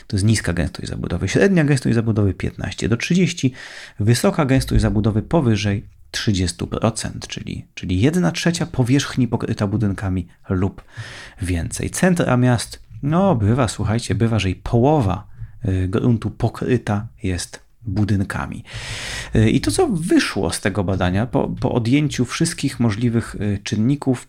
To 0.08 0.16
jest 0.16 0.26
niska 0.26 0.54
gęstość 0.54 0.90
zabudowy. 0.90 1.28
Średnia 1.28 1.64
gęstość 1.64 1.96
zabudowy 1.96 2.34
15 2.34 2.90
do 2.90 2.98
30, 2.98 3.54
wysoka 4.00 4.46
gęstość 4.46 4.82
zabudowy 4.82 5.22
powyżej 5.22 5.84
30%, 6.16 7.28
czyli, 7.28 7.66
czyli 7.74 8.02
1 8.02 8.32
trzecia 8.32 8.66
powierzchni 8.66 9.28
pokryta 9.28 9.68
budynkami 9.68 10.28
lub 10.50 10.84
więcej. 11.42 11.90
Centra 11.90 12.38
miast, 12.38 12.82
no 13.04 13.36
bywa, 13.36 13.68
słuchajcie, 13.68 14.16
bywa, 14.16 14.40
że 14.40 14.50
i 14.50 14.56
połowa 14.56 15.28
y, 15.66 15.88
gruntu 15.88 16.32
pokryta 16.32 17.08
jest 17.24 17.66
budynkami. 17.82 18.64
Y, 19.36 19.50
I 19.50 19.62
to, 19.62 19.72
co 19.72 19.88
wyszło 19.88 20.52
z 20.52 20.62
tego 20.62 20.84
badania, 20.84 21.26
po, 21.26 21.48
po 21.48 21.72
odjęciu 21.72 22.26
wszystkich 22.26 22.80
możliwych 22.80 23.36
y, 23.36 23.60
czynników, 23.64 24.28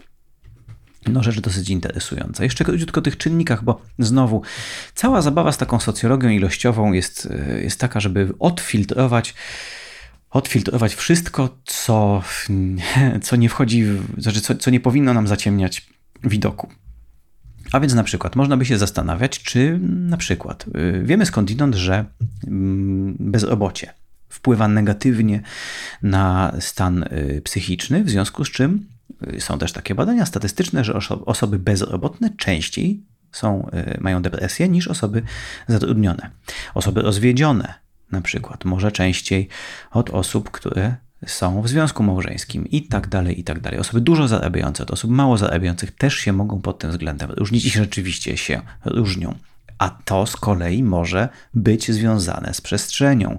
no, 1.07 1.22
rzecz 1.22 1.40
dosyć 1.40 1.70
interesująca. 1.70 2.44
Jeszcze 2.44 2.64
króciutko 2.64 3.01
o 3.01 3.03
tych 3.03 3.16
czynnikach, 3.16 3.64
bo 3.64 3.81
znowu 3.99 4.42
cała 4.94 5.22
zabawa 5.22 5.53
z 5.53 5.59
taką 5.59 5.81
socjologią 5.81 6.29
ilościową 6.29 6.92
jest, 6.92 7.29
jest 7.62 7.81
taka, 7.81 8.01
żeby 8.01 8.33
odfiltrować 8.38 9.35
odfiltrować 10.37 10.94
wszystko, 10.94 11.59
co, 11.64 12.22
co 13.22 13.37
nie 13.37 13.49
wchodzi, 13.49 13.85
znaczy 14.18 14.40
co, 14.40 14.55
co 14.55 14.70
nie 14.70 14.81
powinno 14.81 15.14
nam 15.14 15.27
zaciemniać 15.27 15.87
widoku. 16.25 16.68
A 17.72 17.81
więc 17.81 17.94
na 17.94 18.05
przykład 18.05 18.37
można 18.37 18.57
by 18.57 18.64
się 18.64 18.79
zastanawiać, 18.79 19.42
czy 19.42 19.79
na 19.83 20.16
przykład 20.16 20.66
y, 20.68 21.03
wiemy 21.05 21.27
skądinąd, 21.27 21.75
że 21.75 22.05
mm, 22.46 23.16
bezrobocie 23.20 23.92
wpływa 24.29 24.68
negatywnie 24.68 25.40
na 26.03 26.53
stan 26.61 27.03
y, 27.03 27.42
psychiczny, 27.44 28.05
w 28.05 28.11
związku 28.11 28.44
z 28.44 28.51
czym 28.51 28.87
y, 29.35 29.40
są 29.40 29.59
też 29.59 29.72
takie 29.72 29.94
badania 29.94 30.27
statystyczne, 30.27 30.85
że 30.85 30.94
osoby 31.25 31.59
bezrobotne 31.59 32.31
częściej 32.37 33.03
są, 33.33 33.70
mają 34.01 34.22
depresję 34.22 34.68
niż 34.68 34.88
osoby 34.88 35.22
zatrudnione. 35.68 36.31
Osoby 36.75 37.03
rozwiedzione 37.03 37.86
na 38.12 38.21
przykład, 38.21 38.64
może 38.64 38.92
częściej 38.92 39.49
od 39.90 40.11
osób, 40.11 40.51
które 40.51 40.97
są 41.27 41.62
w 41.62 41.69
związku 41.69 42.03
małżeńskim 42.03 42.66
i 42.66 42.83
tak 42.83 43.09
dalej, 43.09 43.40
i 43.40 43.45
tak 43.45 43.61
dalej. 43.61 43.81
Osoby 43.81 44.01
dużo 44.01 44.29
zarabiające 44.29 44.83
od 44.83 44.90
osób 44.90 45.11
mało 45.11 45.38
zarabiających 45.38 45.90
też 45.90 46.14
się 46.14 46.33
mogą 46.33 46.61
pod 46.61 46.79
tym 46.79 46.90
względem 46.90 47.31
różnić 47.31 47.64
i 47.64 47.71
rzeczywiście 47.71 48.37
się 48.37 48.62
różnią. 48.85 49.35
A 49.79 49.90
to 49.90 50.27
z 50.27 50.37
kolei 50.37 50.83
może 50.83 51.29
być 51.55 51.92
związane 51.92 52.55
z 52.55 52.61
przestrzenią. 52.61 53.38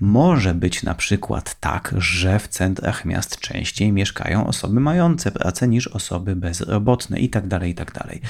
Może 0.00 0.54
być 0.54 0.82
na 0.82 0.94
przykład 0.94 1.60
tak, 1.60 1.94
że 1.98 2.38
w 2.38 2.48
centrach 2.48 3.04
miast 3.04 3.40
częściej 3.40 3.92
mieszkają 3.92 4.46
osoby 4.46 4.80
mające 4.80 5.30
pracę 5.30 5.68
niż 5.68 5.88
osoby 5.88 6.36
bezrobotne 6.36 7.20
i 7.20 7.30
tak 7.30 7.48
dalej, 7.48 7.70
i 7.70 7.74
tak 7.74 7.92
dalej. 7.92 8.20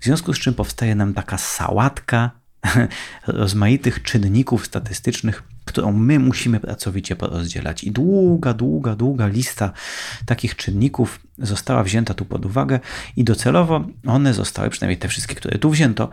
W 0.00 0.04
związku 0.04 0.34
z 0.34 0.38
czym 0.38 0.54
powstaje 0.54 0.94
nam 0.94 1.14
taka 1.14 1.38
sałatka 1.38 2.30
rozmaitych 3.26 4.02
czynników 4.02 4.66
statystycznych, 4.66 5.42
którą 5.64 5.92
my 5.92 6.18
musimy 6.18 6.60
pracowicie 6.60 7.16
porozdzielać. 7.16 7.84
I 7.84 7.90
długa, 7.90 8.54
długa, 8.54 8.96
długa 8.96 9.26
lista 9.26 9.72
takich 10.26 10.56
czynników 10.56 11.20
została 11.38 11.82
wzięta 11.82 12.14
tu 12.14 12.24
pod 12.24 12.46
uwagę 12.46 12.80
i 13.16 13.24
docelowo 13.24 13.84
one 14.06 14.34
zostały, 14.34 14.70
przynajmniej 14.70 14.98
te 14.98 15.08
wszystkie, 15.08 15.34
które 15.34 15.58
tu 15.58 15.70
wzięto, 15.70 16.10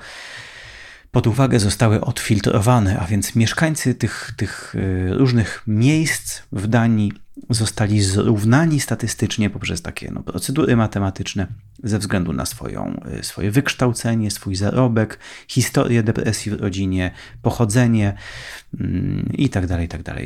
pod 1.15 1.27
uwagę 1.27 1.59
zostały 1.59 2.01
odfiltrowane, 2.01 2.99
a 2.99 3.05
więc 3.05 3.35
mieszkańcy 3.35 3.95
tych, 3.95 4.31
tych 4.37 4.75
y, 4.75 5.09
różnych 5.13 5.63
miejsc 5.67 6.41
w 6.51 6.67
Danii 6.67 7.13
zostali 7.49 8.01
zrównani 8.01 8.79
statystycznie 8.79 9.49
poprzez 9.49 9.81
takie 9.81 10.11
no, 10.11 10.23
procedury 10.23 10.75
matematyczne 10.75 11.47
ze 11.83 11.99
względu 11.99 12.33
na 12.33 12.45
swoją, 12.45 13.01
y, 13.19 13.23
swoje 13.23 13.51
wykształcenie, 13.51 14.31
swój 14.31 14.55
zarobek, 14.55 15.19
historię 15.47 16.03
depresji 16.03 16.51
w 16.51 16.61
rodzinie, 16.61 17.11
pochodzenie 17.41 18.17
itd., 18.73 18.85
mm, 18.85 19.33
itd. 19.37 19.87
Tak 19.87 20.03
tak 20.03 20.25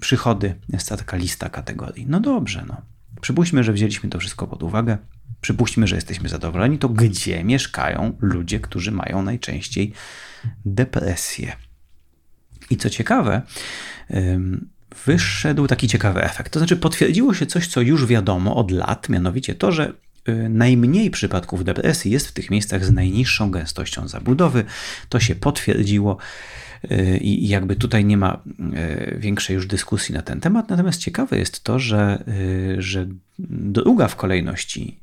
przychody, 0.00 0.54
jest 0.68 0.88
ta 0.88 0.96
taka 0.96 1.16
lista 1.16 1.48
kategorii. 1.48 2.06
No 2.08 2.20
dobrze, 2.20 2.64
no. 2.68 2.76
Przypuśćmy, 3.20 3.64
że 3.64 3.72
wzięliśmy 3.72 4.10
to 4.10 4.18
wszystko 4.18 4.46
pod 4.46 4.62
uwagę. 4.62 4.98
Przypuśćmy, 5.44 5.86
że 5.86 5.94
jesteśmy 5.94 6.28
zadowoleni. 6.28 6.78
To 6.78 6.88
gdzie 6.88 7.44
mieszkają 7.44 8.16
ludzie, 8.20 8.60
którzy 8.60 8.92
mają 8.92 9.22
najczęściej 9.22 9.92
depresję? 10.64 11.56
I 12.70 12.76
co 12.76 12.90
ciekawe, 12.90 13.42
wyszedł 15.06 15.66
taki 15.66 15.88
ciekawy 15.88 16.22
efekt. 16.22 16.52
To 16.52 16.58
znaczy, 16.58 16.76
potwierdziło 16.76 17.34
się 17.34 17.46
coś, 17.46 17.66
co 17.66 17.80
już 17.80 18.06
wiadomo 18.06 18.56
od 18.56 18.70
lat, 18.70 19.08
mianowicie 19.08 19.54
to, 19.54 19.72
że 19.72 19.92
y, 20.28 20.48
najmniej 20.48 21.10
przypadków 21.10 21.64
depresji 21.64 22.10
jest 22.10 22.28
w 22.28 22.32
tych 22.32 22.50
miejscach 22.50 22.84
z 22.84 22.90
najniższą 22.90 23.50
gęstością 23.50 24.08
zabudowy. 24.08 24.64
To 25.08 25.20
się 25.20 25.34
potwierdziło 25.34 26.16
i 27.20 27.48
jakby 27.48 27.76
tutaj 27.76 28.04
nie 28.04 28.16
ma 28.16 28.42
y, 29.12 29.18
większej 29.18 29.54
już 29.54 29.66
dyskusji 29.66 30.14
na 30.14 30.22
ten 30.22 30.40
temat. 30.40 30.68
Natomiast 30.68 31.00
ciekawe 31.00 31.38
jest 31.38 31.64
to, 31.64 31.78
że, 31.78 32.24
że 32.78 33.06
druga 33.48 34.08
w 34.08 34.16
kolejności, 34.16 35.00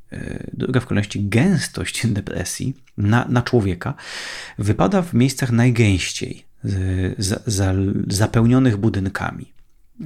druga 0.53 0.79
w 0.79 0.85
kolejności 0.85 1.29
gęstość 1.29 2.07
depresji 2.07 2.73
na, 2.97 3.25
na 3.29 3.41
człowieka 3.41 3.93
wypada 4.57 5.01
w 5.01 5.13
miejscach 5.13 5.51
najgęściej, 5.51 6.45
zapełnionych 8.07 8.77
budynkami. 8.77 9.53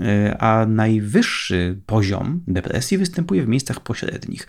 E, 0.01 0.37
a 0.37 0.65
najwyższy 0.65 1.81
poziom 1.85 2.43
depresji 2.47 2.97
występuje 2.97 3.43
w 3.43 3.47
miejscach 3.47 3.79
pośrednich. 3.79 4.47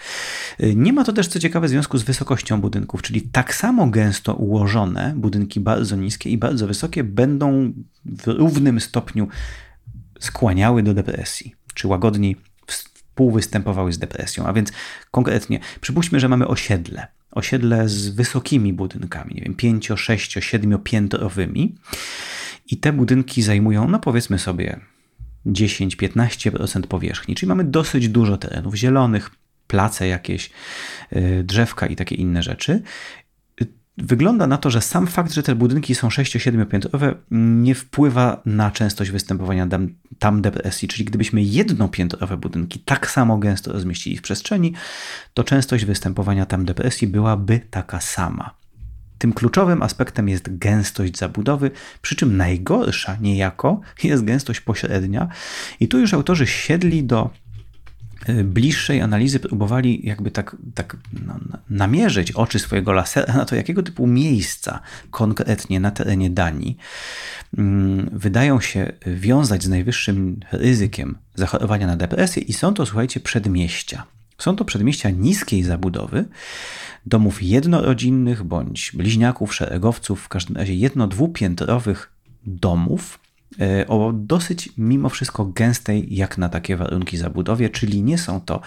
E, 0.59 0.75
nie 0.75 0.93
ma 0.93 1.05
to 1.05 1.13
też, 1.13 1.29
co 1.29 1.39
ciekawe, 1.39 1.69
związku 1.69 1.99
z 1.99 2.03
wysokością 2.03 2.61
budynków, 2.61 3.03
czyli 3.03 3.23
tak 3.23 3.55
samo 3.55 3.87
gęsto 3.87 4.35
ułożone 4.35 5.13
budynki 5.17 5.61
bardzo 5.61 5.97
niskie 5.97 6.31
i 6.31 6.39
bardzo 6.39 6.67
wysokie 6.67 7.05
będą 7.05 7.73
w 8.05 8.27
równym 8.27 8.81
stopniu 8.81 9.29
skłaniały 10.21 10.83
do 10.83 10.95
depresji, 10.95 11.55
czy 11.75 11.89
łagodniej 11.89 12.37
współwystępowały 12.67 13.93
z 13.93 13.99
depresją. 13.99 14.47
A 14.47 14.53
więc 14.53 14.73
konkretnie, 15.11 15.61
przypuśćmy, 15.81 16.21
że 16.21 16.29
mamy 16.29 16.47
osiedle. 16.47 17.07
Osiedle 17.31 17.89
z 17.89 18.09
wysokimi 18.09 18.73
budynkami, 18.73 19.35
nie 19.35 19.43
wiem, 19.43 19.55
5, 19.55 19.89
6, 19.97 20.37
7 20.41 20.79
piętrowymi. 20.79 21.75
I 22.71 22.77
te 22.77 22.93
budynki 22.93 23.43
zajmują, 23.43 23.89
no 23.89 23.99
powiedzmy 23.99 24.39
sobie, 24.39 24.81
10-15% 25.47 26.83
powierzchni, 26.83 27.35
czyli 27.35 27.49
mamy 27.49 27.65
dosyć 27.65 28.09
dużo 28.09 28.37
terenów 28.37 28.75
zielonych, 28.75 29.31
place 29.67 30.09
jakieś, 30.09 30.51
y, 31.13 31.45
drzewka 31.45 31.87
i 31.87 31.97
takie 31.97 32.15
inne 32.15 32.43
rzeczy. 32.43 32.83
wygląda 33.99 34.47
na 34.47 34.59
to, 34.59 34.71
że 34.71 34.81
sam 34.81 35.07
fakt, 35.07 35.33
że 35.33 35.43
te 35.43 35.55
budynki 35.55 35.95
są 35.95 36.09
6-7 36.09 36.67
piętrowe 36.67 37.15
nie 37.31 37.75
wpływa 37.75 38.43
na 38.47 38.71
częstość 38.71 39.11
występowania 39.11 39.67
tam, 39.67 39.89
tam 40.19 40.43
depresji, 40.43 40.89
czyli 40.89 41.05
gdybyśmy 41.05 41.43
jednopiętrowe 41.43 42.37
budynki 42.37 42.79
tak 42.79 43.11
samo 43.11 43.39
gęsto 43.39 43.73
rozmieścili 43.73 44.17
w 44.17 44.23
przestrzeni, 44.23 44.73
to 45.35 45.45
częstość 45.45 45.85
występowania 45.85 46.47
tam 46.47 46.65
depresji 46.65 47.09
byłaby 47.09 47.61
taka 47.71 48.01
sama. 48.01 48.66
Tym 49.19 49.33
kluczowym 49.33 49.83
aspektem 49.83 50.29
jest 50.29 50.59
gęstość 50.59 51.19
zabudowy, 51.19 51.71
przy 52.03 52.17
czym 52.17 52.37
najgorsza 52.37 53.17
niejako 53.21 53.81
jest 54.05 54.25
gęstość 54.25 54.61
pośrednia. 54.61 55.29
I 55.81 55.89
tu 55.89 55.99
już 55.99 56.15
autorzy 56.15 56.47
siedli 56.47 57.05
do 57.05 57.31
y, 58.29 58.45
bliższej 58.45 59.01
analizy, 59.01 59.41
próbowali 59.41 60.07
jakby 60.07 60.31
tak, 60.31 60.57
tak 60.75 60.97
no, 61.27 61.39
namierzyć 61.71 62.33
oczy 62.33 62.59
swojego 62.59 62.93
lasera 62.93 63.35
na 63.35 63.45
to, 63.45 63.57
jakiego 63.57 63.83
typu 63.83 64.07
miejsca 64.07 64.81
konkretnie 65.11 65.81
na 65.81 65.91
terenie 65.91 66.31
Danii 66.31 66.77
mm, 67.59 68.11
wydają 68.13 68.61
się 68.61 68.93
wiązać 69.07 69.65
z 69.65 69.69
najwyższym 69.69 70.41
ryzykiem 70.53 71.19
zachorowania 71.35 71.87
na 71.87 71.97
depresję 71.97 72.43
i 72.43 72.53
są 72.53 72.75
to, 72.75 72.87
słuchajcie, 72.87 73.21
przedmieścia. 73.21 74.16
Są 74.39 74.57
to 74.57 74.65
przedmieścia 74.65 75.11
niskiej 75.11 75.63
zabudowy, 75.63 76.25
domów 77.07 77.43
jednorodzinnych 77.43 78.43
bądź 78.43 78.93
bliźniaków, 78.95 79.55
szeregowców, 79.55 80.23
w 80.23 80.29
każdym 80.29 80.57
razie 80.57 80.75
jedno-dwupiętrowych 80.75 82.13
domów 82.47 83.19
e, 83.61 83.87
o 83.87 84.13
dosyć 84.13 84.69
mimo 84.79 85.09
wszystko 85.09 85.45
gęstej 85.45 86.17
jak 86.17 86.39
na 86.39 86.49
takie 86.49 86.77
warunki 86.77 87.17
zabudowie, 87.17 87.71
czyli 87.71 88.03
nie 88.03 88.19
są 88.19 88.41
to 88.41 88.61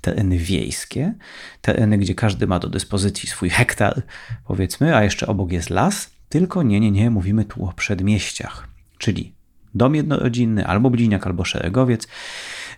tereny 0.00 0.38
wiejskie, 0.38 1.14
tereny, 1.60 1.98
gdzie 1.98 2.14
każdy 2.14 2.46
ma 2.46 2.58
do 2.58 2.68
dyspozycji 2.68 3.28
swój 3.28 3.50
hektar, 3.50 4.02
powiedzmy, 4.46 4.96
a 4.96 5.04
jeszcze 5.04 5.26
obok 5.26 5.52
jest 5.52 5.70
las, 5.70 6.10
tylko 6.28 6.62
nie, 6.62 6.80
nie, 6.80 6.90
nie, 6.90 7.10
mówimy 7.10 7.44
tu 7.44 7.64
o 7.64 7.72
przedmieściach, 7.72 8.68
czyli 8.98 9.32
dom 9.74 9.94
jednorodzinny, 9.94 10.66
albo 10.66 10.90
bliźniak, 10.90 11.26
albo 11.26 11.44
szeregowiec 11.44 12.08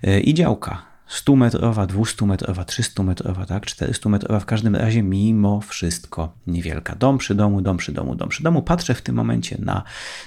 e, 0.02 0.20
i 0.20 0.34
działka 0.34 0.89
100-metrowa, 1.10 1.86
200-metrowa, 1.86 2.64
300-metrowa, 2.64 3.46
tak, 3.46 3.66
400-metrowa, 3.66 4.40
w 4.40 4.44
każdym 4.44 4.76
razie 4.76 5.02
mimo 5.02 5.60
wszystko 5.60 6.32
niewielka. 6.46 6.96
Dom 6.96 7.18
przy 7.18 7.34
domu, 7.34 7.60
dom 7.60 7.76
przy 7.76 7.92
domu, 7.92 8.14
dom 8.14 8.28
przy 8.28 8.42
domu. 8.42 8.62
Patrzę 8.62 8.94
w 8.94 9.02
tym 9.02 9.14
momencie 9.14 9.56
na 9.58 9.82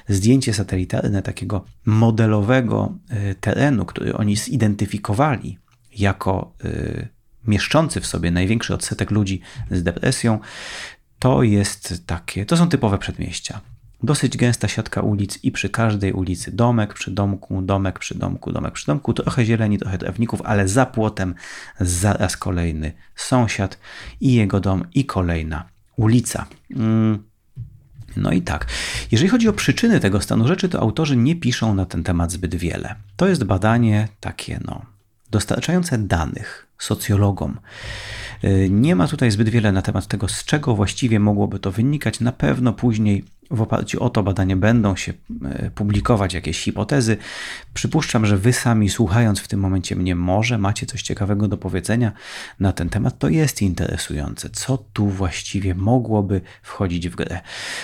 zdjęcie 0.07 0.53
satelitarne 0.53 1.21
takiego 1.21 1.65
modelowego 1.85 2.97
y, 3.31 3.35
terenu, 3.35 3.85
który 3.85 4.17
oni 4.17 4.35
zidentyfikowali 4.35 5.57
jako 5.91 6.53
y, 6.65 7.07
mieszczący 7.47 8.01
w 8.01 8.05
sobie 8.05 8.31
największy 8.31 8.73
odsetek 8.73 9.11
ludzi 9.11 9.41
z 9.71 9.83
depresją. 9.83 10.39
To 11.19 11.43
jest 11.43 12.07
takie, 12.07 12.45
to 12.45 12.57
są 12.57 12.69
typowe 12.69 12.97
przedmieścia. 12.97 13.61
Dosyć 14.03 14.37
gęsta 14.37 14.67
siatka 14.67 15.01
ulic 15.01 15.43
i 15.43 15.51
przy 15.51 15.69
każdej 15.69 16.13
ulicy 16.13 16.51
domek 16.51 16.93
przy 16.93 17.11
domku, 17.11 17.61
domek 17.61 17.99
przy 17.99 18.17
domku, 18.17 18.51
domek 18.51 18.73
przy 18.73 18.85
domku, 18.85 19.13
trochę 19.13 19.45
zieleni, 19.45 19.77
trochę 19.77 19.97
trawników, 19.97 20.41
ale 20.41 20.67
za 20.67 20.85
płotem 20.85 21.35
zaraz 21.79 22.37
kolejny 22.37 22.91
sąsiad 23.15 23.79
i 24.21 24.33
jego 24.33 24.59
dom 24.59 24.83
i 24.93 25.05
kolejna 25.05 25.65
ulica. 25.95 26.45
Mm. 26.75 27.23
No 28.17 28.31
i 28.31 28.41
tak, 28.41 28.67
jeżeli 29.11 29.29
chodzi 29.29 29.47
o 29.47 29.53
przyczyny 29.53 29.99
tego 29.99 30.21
stanu 30.21 30.47
rzeczy, 30.47 30.69
to 30.69 30.79
autorzy 30.79 31.17
nie 31.17 31.35
piszą 31.35 31.75
na 31.75 31.85
ten 31.85 32.03
temat 32.03 32.31
zbyt 32.31 32.55
wiele. 32.55 32.95
To 33.15 33.27
jest 33.27 33.43
badanie 33.43 34.07
takie, 34.19 34.59
no, 34.65 34.81
dostarczające 35.31 35.97
danych 35.97 36.67
socjologom. 36.79 37.59
Y, 38.43 38.67
nie 38.71 38.95
ma 38.95 39.07
tutaj 39.07 39.31
zbyt 39.31 39.49
wiele 39.49 39.71
na 39.71 39.81
temat 39.81 40.07
tego, 40.07 40.27
z 40.27 40.45
czego 40.45 40.75
właściwie 40.75 41.19
mogłoby 41.19 41.59
to 41.59 41.71
wynikać. 41.71 42.19
Na 42.19 42.31
pewno 42.31 42.73
później 42.73 43.25
w 43.51 43.61
oparciu 43.61 44.03
o 44.03 44.09
to 44.09 44.23
badanie 44.23 44.55
będą 44.55 44.95
się 44.95 45.13
e, 45.45 45.71
publikować 45.71 46.33
jakieś 46.33 46.59
hipotezy. 46.59 47.17
Przypuszczam, 47.73 48.25
że 48.25 48.37
wy 48.37 48.53
sami 48.53 48.89
słuchając 48.89 49.39
w 49.39 49.47
tym 49.47 49.59
momencie 49.59 49.95
mnie 49.95 50.15
może 50.15 50.57
macie 50.57 50.85
coś 50.85 51.01
ciekawego 51.01 51.47
do 51.47 51.57
powiedzenia 51.57 52.11
na 52.59 52.71
ten 52.71 52.89
temat. 52.89 53.19
To 53.19 53.29
jest 53.29 53.61
interesujące. 53.61 54.49
Co 54.49 54.77
tu 54.77 55.07
właściwie 55.07 55.75
mogłoby 55.75 56.41
wchodzić 56.61 57.09
w 57.09 57.15
grę? 57.15 57.41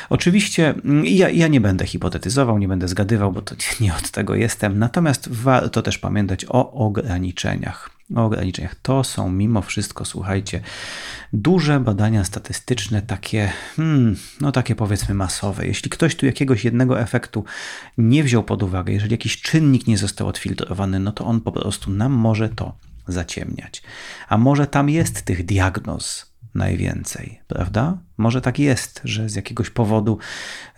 Oczywiście 0.09 0.69
mm, 0.69 1.05
ja, 1.05 1.29
ja 1.29 1.47
nie 1.47 1.61
będę 1.61 1.85
hipotetyzował, 1.85 2.57
nie 2.57 2.67
będę 2.67 2.87
zgadywał, 2.87 3.31
bo 3.31 3.41
to 3.41 3.55
nie 3.81 3.95
od 3.95 4.11
tego 4.11 4.35
jestem. 4.35 4.79
Natomiast 4.79 5.29
warto 5.29 5.81
też 5.81 5.97
pamiętać 5.97 6.45
o 6.49 6.71
ograniczeniach 6.71 7.98
ograniczeniach. 8.15 8.75
To 8.75 9.03
są 9.03 9.31
mimo 9.31 9.61
wszystko, 9.61 10.05
słuchajcie, 10.05 10.61
duże 11.33 11.79
badania 11.79 12.23
statystyczne, 12.23 13.01
takie, 13.01 13.51
hmm, 13.75 14.15
no 14.41 14.51
takie 14.51 14.75
powiedzmy 14.75 15.15
masowe. 15.15 15.67
Jeśli 15.67 15.89
ktoś 15.89 16.15
tu 16.15 16.25
jakiegoś 16.25 16.65
jednego 16.65 16.99
efektu 16.99 17.45
nie 17.97 18.23
wziął 18.23 18.43
pod 18.43 18.63
uwagę, 18.63 18.93
jeżeli 18.93 19.11
jakiś 19.11 19.41
czynnik 19.41 19.87
nie 19.87 19.97
został 19.97 20.27
odfiltrowany, 20.27 20.99
no 20.99 21.11
to 21.11 21.25
on 21.25 21.41
po 21.41 21.51
prostu 21.51 21.91
nam 21.91 22.11
może 22.11 22.49
to 22.49 22.75
zaciemniać. 23.07 23.83
A 24.29 24.37
może 24.37 24.67
tam 24.67 24.89
jest 24.89 25.21
tych 25.21 25.45
diagnoz, 25.45 26.28
najwięcej, 26.55 27.39
prawda? 27.47 27.97
Może 28.17 28.41
tak 28.41 28.59
jest, 28.59 29.01
że 29.03 29.29
z 29.29 29.35
jakiegoś 29.35 29.69
powodu, 29.69 30.17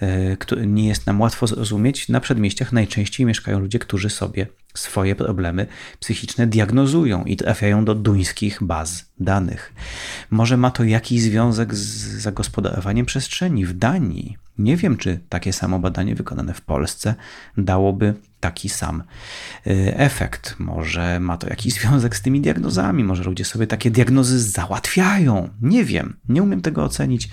yy, 0.02 0.38
który 0.38 0.68
nie 0.68 0.88
jest 0.88 1.08
nam 1.08 1.22
łatwo 1.22 1.48
zrozumieć, 1.48 2.10
na 2.10 2.20
przedmieściach 2.20 2.72
najczęściej 2.72 3.26
mieszkają 3.26 3.60
ludzie, 3.60 3.80
którzy 3.80 4.10
sobie 4.10 4.48
swoje 4.74 5.16
problemy 5.16 5.68
psychiczne 6.00 6.48
diagnozują 6.48 7.24
i 7.24 7.38
trafiają 7.38 7.86
do 7.86 7.96
duńskich 7.96 8.64
baz 8.64 9.12
danych. 9.20 9.74
Może 10.32 10.58
ma 10.58 10.72
to 10.72 10.84
jakiś 10.84 11.22
związek 11.22 11.76
z 11.76 12.22
zagospodarowaniem 12.22 13.06
przestrzeni 13.06 13.66
w 13.66 13.74
Danii. 13.74 14.38
Nie 14.64 14.78
wiem, 14.78 14.98
czy 14.98 15.20
takie 15.30 15.54
samo 15.54 15.80
badanie 15.80 16.16
wykonane 16.16 16.54
w 16.54 16.62
Polsce 16.62 17.16
dałoby 17.58 18.14
taki 18.40 18.70
sam 18.70 19.04
y, 19.68 19.94
efekt. 19.98 20.56
Może 20.60 21.20
ma 21.20 21.38
to 21.38 21.50
jakiś 21.50 21.74
związek 21.82 22.16
z 22.16 22.22
tymi 22.22 22.42
diagnozami, 22.42 23.04
może 23.04 23.24
ludzie 23.24 23.46
sobie 23.46 23.68
takie 23.68 23.92
diagnozy 23.92 24.40
załatwiają. 24.40 25.50
Nie 25.62 25.86
wiem, 25.86 26.18
nie 26.30 26.44
umiem 26.44 26.62
tego 26.62 26.84
ocenić. 26.84 27.30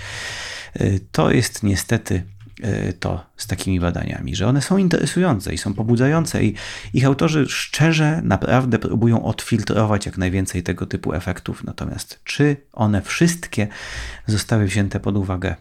Y, 0.81 1.01
to 1.13 1.31
jest 1.31 1.63
niestety 1.63 2.23
y, 2.65 2.93
to 3.01 3.27
z 3.37 3.47
takimi 3.47 3.81
badaniami, 3.81 4.37
że 4.37 4.47
one 4.47 4.63
są 4.63 4.77
interesujące 4.77 5.55
i 5.55 5.59
są 5.59 5.75
pobudzające, 5.75 6.45
i 6.45 6.55
ich 6.95 7.05
autorzy 7.05 7.47
szczerze 7.49 8.21
naprawdę 8.25 8.79
próbują 8.79 9.25
odfiltrować 9.25 10.07
jak 10.07 10.19
najwięcej 10.19 10.63
tego 10.63 10.87
typu 10.87 11.15
efektów. 11.15 11.65
Natomiast 11.65 12.21
czy 12.25 12.57
one 12.73 13.03
wszystkie 13.03 13.69
zostały 14.27 14.67
wzięte 14.67 15.01
pod 15.01 15.17
uwagę 15.17 15.55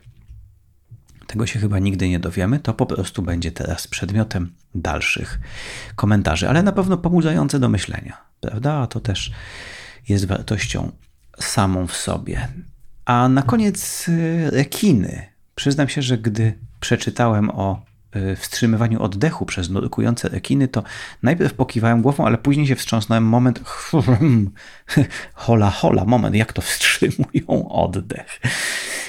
tego 1.28 1.46
się 1.46 1.60
chyba 1.60 1.80
nigdy 1.80 2.10
nie 2.10 2.20
dowiemy, 2.20 2.60
to 2.60 2.74
po 2.74 2.86
prostu 2.86 3.22
będzie 3.22 3.52
teraz 3.52 3.88
przedmiotem 3.88 4.52
dalszych 4.76 5.40
komentarzy, 5.96 6.50
ale 6.50 6.64
na 6.64 6.72
pewno 6.72 6.98
pobudzające 6.98 7.60
do 7.60 7.70
myślenia, 7.70 8.18
prawda? 8.42 8.74
A 8.74 8.88
to 8.88 9.00
też 9.00 9.32
jest 10.10 10.26
wartością 10.26 10.92
samą 11.40 11.88
w 11.88 11.96
sobie. 11.96 12.48
A 13.06 13.30
na 13.30 13.42
koniec 13.42 14.10
y, 14.10 14.50
rekiny. 14.52 15.26
Przyznam 15.56 15.90
się, 15.90 16.02
że 16.02 16.18
gdy 16.18 16.54
przeczytałem 16.80 17.50
o 17.50 17.86
wstrzymywaniu 18.36 19.02
oddechu 19.04 19.46
przez 19.46 19.70
nurkujące 19.70 20.30
rekiny, 20.30 20.68
to 20.68 20.84
najpierw 21.24 21.54
pokiwałem 21.54 22.02
głową, 22.02 22.26
ale 22.26 22.38
później 22.38 22.68
się 22.68 22.76
wstrząsnąłem. 22.76 23.24
Moment, 23.24 23.62
hola, 25.34 25.70
hola, 25.70 26.06
moment, 26.06 26.36
jak 26.36 26.54
to 26.54 26.62
wstrzymują 26.62 27.70
oddech? 27.70 28.42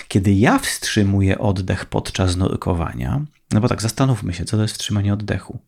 Kiedy 0.08 0.32
ja 0.32 0.58
wstrzymuję 0.58 1.38
oddech 1.38 1.84
podczas 1.84 2.36
nurkowania, 2.36 3.20
no 3.52 3.60
bo 3.60 3.68
tak, 3.68 3.82
zastanówmy 3.82 4.34
się, 4.34 4.44
co 4.44 4.56
to 4.56 4.62
jest 4.62 4.74
wstrzymanie 4.74 5.12
oddechu. 5.12 5.58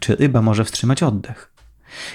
Czy 0.00 0.16
ryba 0.16 0.42
może 0.42 0.64
wstrzymać 0.64 1.02
oddech? 1.02 1.52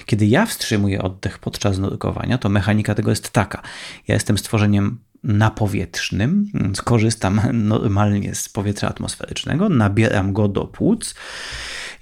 Kiedy 0.06 0.26
ja 0.26 0.46
wstrzymuję 0.46 1.02
oddech 1.02 1.38
podczas 1.38 1.78
nurkowania, 1.78 2.38
to 2.38 2.48
mechanika 2.48 2.94
tego 2.94 3.10
jest 3.10 3.30
taka. 3.30 3.62
Ja 4.08 4.14
jestem 4.14 4.38
stworzeniem 4.38 4.98
napowietrznym, 5.24 6.50
skorzystam 6.74 7.40
normalnie 7.52 8.34
z 8.34 8.48
powietrza 8.48 8.88
atmosferycznego, 8.88 9.68
nabieram 9.68 10.32
go 10.32 10.48
do 10.48 10.64
płuc 10.64 11.14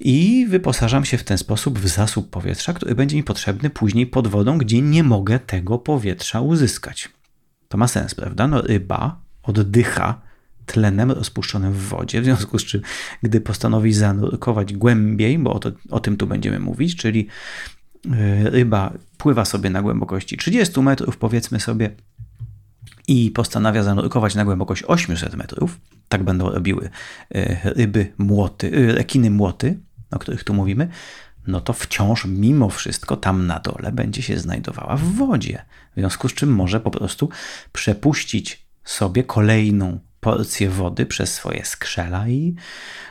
i 0.00 0.46
wyposażam 0.48 1.04
się 1.04 1.18
w 1.18 1.24
ten 1.24 1.38
sposób 1.38 1.78
w 1.78 1.88
zasób 1.88 2.30
powietrza, 2.30 2.72
który 2.72 2.94
będzie 2.94 3.16
mi 3.16 3.24
potrzebny 3.24 3.70
później 3.70 4.06
pod 4.06 4.28
wodą, 4.28 4.58
gdzie 4.58 4.80
nie 4.80 5.02
mogę 5.02 5.38
tego 5.38 5.78
powietrza 5.78 6.40
uzyskać. 6.40 7.08
To 7.68 7.78
ma 7.78 7.88
sens, 7.88 8.14
prawda? 8.14 8.46
No, 8.46 8.62
ryba 8.62 9.20
oddycha 9.42 10.20
tlenem 10.66 11.10
rozpuszczonym 11.10 11.72
w 11.72 11.82
wodzie, 11.82 12.20
w 12.20 12.24
związku 12.24 12.58
z 12.58 12.64
czym, 12.64 12.80
gdy 13.22 13.40
postanowi 13.40 13.92
zanurkować 13.92 14.74
głębiej, 14.74 15.38
bo 15.38 15.52
o, 15.52 15.58
to, 15.58 15.70
o 15.90 16.00
tym 16.00 16.16
tu 16.16 16.26
będziemy 16.26 16.58
mówić, 16.58 16.96
czyli 16.96 17.26
e, 18.12 18.50
ryba 18.50 18.92
pływa 19.18 19.44
sobie 19.44 19.70
na 19.70 19.82
głębokości 19.82 20.36
30 20.36 20.80
metrów, 20.80 21.16
powiedzmy 21.16 21.60
sobie, 21.60 21.90
i 23.12 23.30
postanawia 23.30 23.82
zanurkować 23.82 24.34
na 24.34 24.44
głębokość 24.44 24.82
800 24.82 25.34
metrów, 25.34 25.80
tak 26.08 26.22
będą 26.22 26.50
robiły 26.50 26.90
e, 27.34 27.72
ryby 27.74 28.12
młoty, 28.18 28.72
e, 28.74 28.92
rekiny 28.92 29.30
młoty, 29.30 29.78
o 30.10 30.18
których 30.18 30.44
tu 30.44 30.54
mówimy, 30.54 30.88
no 31.46 31.60
to 31.60 31.72
wciąż 31.72 32.24
mimo 32.24 32.68
wszystko 32.68 33.16
tam 33.16 33.46
na 33.46 33.58
dole 33.60 33.92
będzie 33.92 34.22
się 34.22 34.38
znajdowała 34.38 34.96
w 34.96 35.02
wodzie. 35.02 35.64
W 35.96 36.00
związku 36.00 36.28
z 36.28 36.34
czym 36.34 36.54
może 36.54 36.80
po 36.80 36.90
prostu 36.90 37.28
przepuścić 37.72 38.66
sobie 38.84 39.24
kolejną 39.24 39.98
porcję 40.20 40.70
wody 40.70 41.06
przez 41.06 41.34
swoje 41.34 41.64
skrzela 41.64 42.28
i 42.28 42.54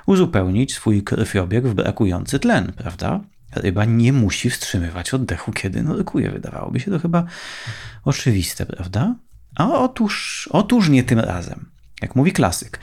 uzupełnić 0.06 0.74
swój 0.74 1.04
krwiobieg 1.04 1.68
w 1.68 1.74
brakujący 1.74 2.40
tlen, 2.40 2.74
prawda? 2.78 3.20
Ryba 3.56 3.86
nie 3.86 4.14
musi 4.14 4.50
wstrzymywać 4.50 5.14
oddechu, 5.14 5.52
kiedy 5.52 5.84
nurkuje. 5.84 6.32
Wydawałoby 6.32 6.80
się 6.80 6.92
to 6.92 7.00
chyba 7.00 7.26
oczywiste, 8.06 8.66
prawda? 8.66 9.16
A 9.56 9.80
otóż, 9.80 10.50
otóż 10.52 10.90
nie 10.90 11.04
tym 11.04 11.20
razem. 11.20 11.72
Jak 12.02 12.16
mówi 12.16 12.32
klasyk. 12.32 12.80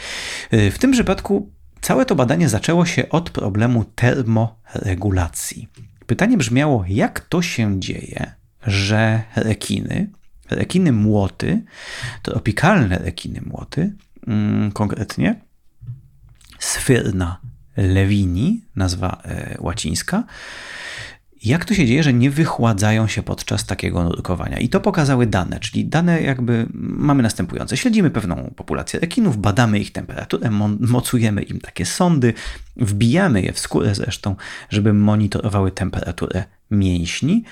W 0.53 0.77
tym 0.79 0.93
przypadku 0.93 1.53
całe 1.81 2.07
to 2.07 2.15
badanie 2.15 2.49
zaczęło 2.49 2.87
się 2.87 3.09
od 3.09 3.31
problemu 3.31 3.85
termoregulacji. 3.85 5.69
Pytanie 6.07 6.37
brzmiało, 6.37 6.85
jak 6.89 7.21
to 7.21 7.43
się 7.43 7.81
dzieje, 7.81 8.33
że 8.67 9.23
rekiny, 9.37 10.11
rekiny 10.51 10.93
młoty, 10.93 11.63
tropikalne 12.23 12.99
rekiny 12.99 13.41
młoty, 13.41 13.93
mm, 14.27 14.73
konkretnie 14.73 15.41
Sfyrna 16.59 17.41
lewini, 17.77 18.65
nazwa 18.77 19.23
e, 19.25 19.57
łacińska, 19.61 20.25
jak 21.45 21.65
to 21.65 21.75
się 21.75 21.87
dzieje, 21.87 22.03
że 22.03 22.13
nie 22.13 22.31
wychładzają 22.31 23.07
się 23.07 23.23
podczas 23.23 23.67
takiego 23.67 24.05
nurkowania? 24.05 24.59
I 24.59 24.69
to 24.69 24.81
pokazały 24.81 25.27
dane, 25.27 25.61
czyli 25.61 25.85
dane 25.85 26.23
jakby 26.23 26.67
mamy 26.75 27.23
następujące. 27.23 27.77
Śledzimy 27.77 28.11
pewną 28.11 28.53
populację 28.57 29.01
rekinów, 29.01 29.37
badamy 29.37 29.79
ich 29.79 29.93
temperaturę, 29.93 30.51
mocujemy 30.81 31.43
im 31.43 31.61
takie 31.61 31.87
sondy, 31.87 32.35
wbijamy 32.77 33.43
je 33.43 33.53
w 33.53 33.59
skórę 33.59 33.95
zresztą, 33.95 34.37
żeby 34.71 34.93
monitorowały 34.93 35.71
temperaturę 35.71 36.45
mięśni 36.71 37.45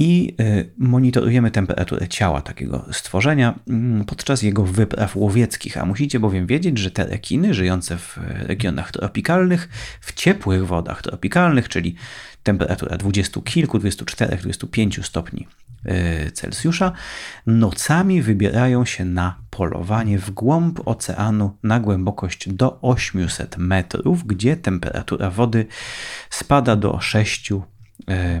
i 0.00 0.34
y, 0.40 0.70
monitorujemy 0.78 1.50
temperaturę 1.50 2.08
ciała 2.08 2.40
takiego 2.40 2.84
stworzenia 2.92 3.58
mm, 3.68 4.04
podczas 4.04 4.42
jego 4.42 4.64
wypraw 4.64 5.16
łowieckich. 5.16 5.78
A 5.78 5.84
musicie 5.84 6.20
bowiem 6.20 6.46
wiedzieć, 6.46 6.78
że 6.78 6.90
te 6.90 7.06
rekiny 7.06 7.54
żyjące 7.54 7.98
w 7.98 8.18
regionach 8.24 8.92
tropikalnych, 8.92 9.68
w 10.00 10.12
ciepłych 10.12 10.66
wodach 10.66 11.02
tropikalnych, 11.02 11.68
czyli 11.68 11.94
temperatura 12.42 12.96
20 12.96 13.40
kilku, 13.40 13.78
24, 13.78 14.36
25 14.36 15.06
stopni 15.06 15.46
y, 15.86 16.30
Celsjusza, 16.30 16.92
nocami 17.46 18.22
wybierają 18.22 18.84
się 18.84 19.04
na 19.04 19.38
polowanie 19.50 20.18
w 20.18 20.30
głąb 20.30 20.88
oceanu 20.88 21.56
na 21.62 21.80
głębokość 21.80 22.48
do 22.48 22.80
800 22.80 23.56
metrów, 23.58 24.26
gdzie 24.26 24.56
temperatura 24.56 25.30
wody 25.30 25.66
spada 26.30 26.76
do 26.76 27.00
6 27.00 27.52
E, 27.52 27.79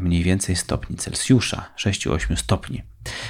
mniej 0.00 0.22
więcej 0.22 0.56
stopni 0.56 0.96
Celsjusza, 0.96 1.70
6-8 1.78 2.36
stopni. 2.36 2.82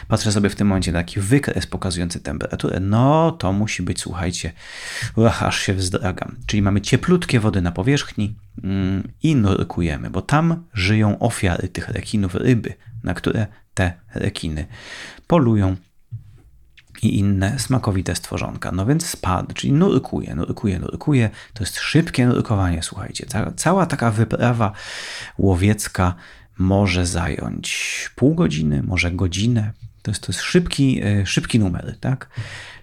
Patrzę 0.09 0.33
sobie 0.33 0.49
w 0.49 0.55
tym 0.55 0.67
momencie 0.67 0.93
na 0.93 0.99
taki 0.99 1.21
wykres 1.21 1.67
pokazujący 1.67 2.21
temperaturę. 2.21 2.81
No 2.81 3.33
to 3.33 3.53
musi 3.53 3.83
być, 3.83 4.01
słuchajcie, 4.01 4.53
uch, 5.17 5.43
aż 5.43 5.61
się 5.61 5.75
wzdragam. 5.75 6.37
Czyli 6.47 6.63
mamy 6.63 6.81
cieplutkie 6.81 7.41
wody 7.41 7.63
na 7.63 7.73
powierzchni 7.73 8.37
mm, 8.65 9.13
i 9.23 9.37
nurkujemy, 9.37 10.11
bo 10.11 10.23
tam 10.23 10.65
żyją 10.75 11.19
ofiary 11.19 11.69
tych 11.69 11.89
rekinów, 11.89 12.35
ryby, 12.35 12.75
na 13.03 13.15
które 13.15 13.47
te 13.75 13.93
rekiny 14.15 14.67
polują 15.27 15.77
i 17.03 17.19
inne 17.19 17.59
smakowite 17.59 18.15
stworzonka. 18.15 18.73
No 18.73 18.87
więc 18.87 19.07
spadł, 19.07 19.55
czyli 19.55 19.73
nurkuje, 19.73 20.35
nurkuje, 20.35 20.79
nurkuje. 20.79 21.31
To 21.55 21.63
jest 21.63 21.79
szybkie 21.79 22.27
nurkowanie, 22.27 22.83
słuchajcie. 22.83 23.27
Cała 23.57 23.87
taka 23.87 24.11
wyprawa 24.11 24.73
łowiecka 25.39 26.15
może 26.59 27.07
zająć 27.07 28.11
pół 28.17 28.35
godziny, 28.35 28.83
może 28.83 29.11
godzinę. 29.11 29.73
To 30.03 30.11
jest, 30.11 30.23
to 30.23 30.33
jest 30.33 30.41
szybki, 30.41 31.01
e, 31.03 31.27
szybki 31.27 31.59
numer, 31.59 31.97
tak? 32.01 32.29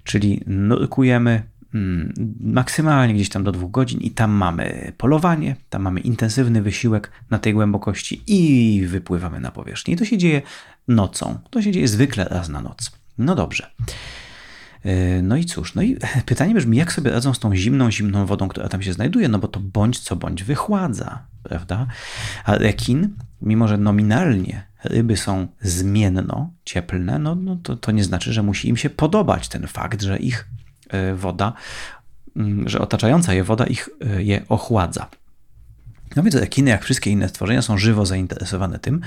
Czyli 0.03 0.43
nurkujemy 0.47 1.43
mm, 1.73 2.13
maksymalnie 2.39 3.13
gdzieś 3.13 3.29
tam 3.29 3.43
do 3.43 3.51
dwóch 3.51 3.71
godzin 3.71 3.99
i 3.99 4.11
tam 4.11 4.31
mamy 4.31 4.93
polowanie, 4.97 5.55
tam 5.69 5.81
mamy 5.81 5.99
intensywny 5.99 6.61
wysiłek 6.61 7.11
na 7.29 7.39
tej 7.39 7.53
głębokości 7.53 8.21
i 8.27 8.85
wypływamy 8.85 9.39
na 9.39 9.51
powierzchnię. 9.51 9.93
I 9.93 9.97
to 9.97 10.05
się 10.05 10.17
dzieje 10.17 10.41
nocą. 10.87 11.39
To 11.49 11.61
się 11.61 11.71
dzieje 11.71 11.87
zwykle 11.87 12.25
raz 12.25 12.49
na 12.49 12.61
noc. 12.61 12.96
No 13.17 13.35
dobrze. 13.35 13.71
E, 14.83 15.21
no 15.21 15.37
i 15.37 15.45
cóż, 15.45 15.75
no 15.75 15.81
i 15.81 15.97
pytanie 16.25 16.55
brzmi, 16.55 16.77
jak 16.77 16.93
sobie 16.93 17.11
radzą 17.11 17.33
z 17.33 17.39
tą 17.39 17.55
zimną, 17.55 17.91
zimną 17.91 18.25
wodą, 18.25 18.47
która 18.47 18.69
tam 18.69 18.81
się 18.81 18.93
znajduje, 18.93 19.27
no 19.27 19.39
bo 19.39 19.47
to 19.47 19.59
bądź 19.59 19.99
co 19.99 20.15
bądź 20.15 20.43
wychładza, 20.43 21.23
prawda? 21.43 21.87
A 22.45 22.55
rekin, 22.57 23.09
mimo 23.41 23.67
że 23.67 23.77
nominalnie 23.77 24.67
ryby 24.83 25.17
są 25.17 25.47
zmienno 25.61 26.49
cieplne, 26.65 27.19
no, 27.19 27.35
no 27.35 27.57
to, 27.63 27.75
to 27.75 27.91
nie 27.91 28.03
znaczy, 28.03 28.33
że 28.33 28.43
musi 28.43 28.69
im 28.69 28.77
się 28.77 28.89
podobać 28.89 29.47
ten 29.47 29.67
fakt, 29.67 30.01
że 30.01 30.17
ich 30.17 30.47
e, 30.89 31.15
woda, 31.15 31.53
mm, 32.35 32.69
że 32.69 32.79
otaczająca 32.79 33.33
je 33.33 33.43
woda 33.43 33.65
ich 33.65 33.89
e, 34.01 34.23
je 34.23 34.41
ochładza. 34.49 35.09
No 36.17 36.23
więc 36.23 36.35
rekiny, 36.35 36.69
jak 36.69 36.83
wszystkie 36.83 37.11
inne 37.11 37.29
stworzenia, 37.29 37.61
są 37.61 37.77
żywo 37.77 38.05
zainteresowane 38.05 38.79
tym, 38.79 39.01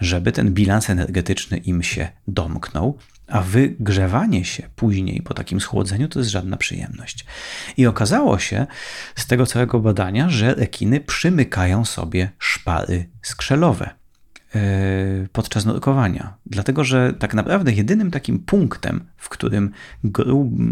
żeby 0.00 0.32
ten 0.32 0.52
bilans 0.54 0.90
energetyczny 0.90 1.58
im 1.58 1.82
się 1.82 2.08
domknął, 2.28 2.98
a 3.26 3.40
wygrzewanie 3.40 4.44
się 4.44 4.68
później 4.76 5.22
po 5.22 5.34
takim 5.34 5.60
schłodzeniu 5.60 6.08
to 6.08 6.18
jest 6.18 6.30
żadna 6.30 6.56
przyjemność. 6.56 7.24
I 7.76 7.86
okazało 7.86 8.38
się 8.38 8.66
z 9.16 9.26
tego 9.26 9.46
całego 9.46 9.80
badania, 9.80 10.28
że 10.28 10.54
rekiny 10.54 11.00
przymykają 11.00 11.84
sobie 11.84 12.30
szpary 12.38 13.08
skrzelowe 13.22 14.03
podczas 15.32 15.64
nurkowania. 15.64 16.34
Dlatego, 16.46 16.84
że 16.84 17.12
tak 17.12 17.34
naprawdę 17.34 17.72
jedynym 17.72 18.10
takim 18.10 18.38
punktem, 18.38 19.04
w 19.16 19.28
którym 19.28 19.70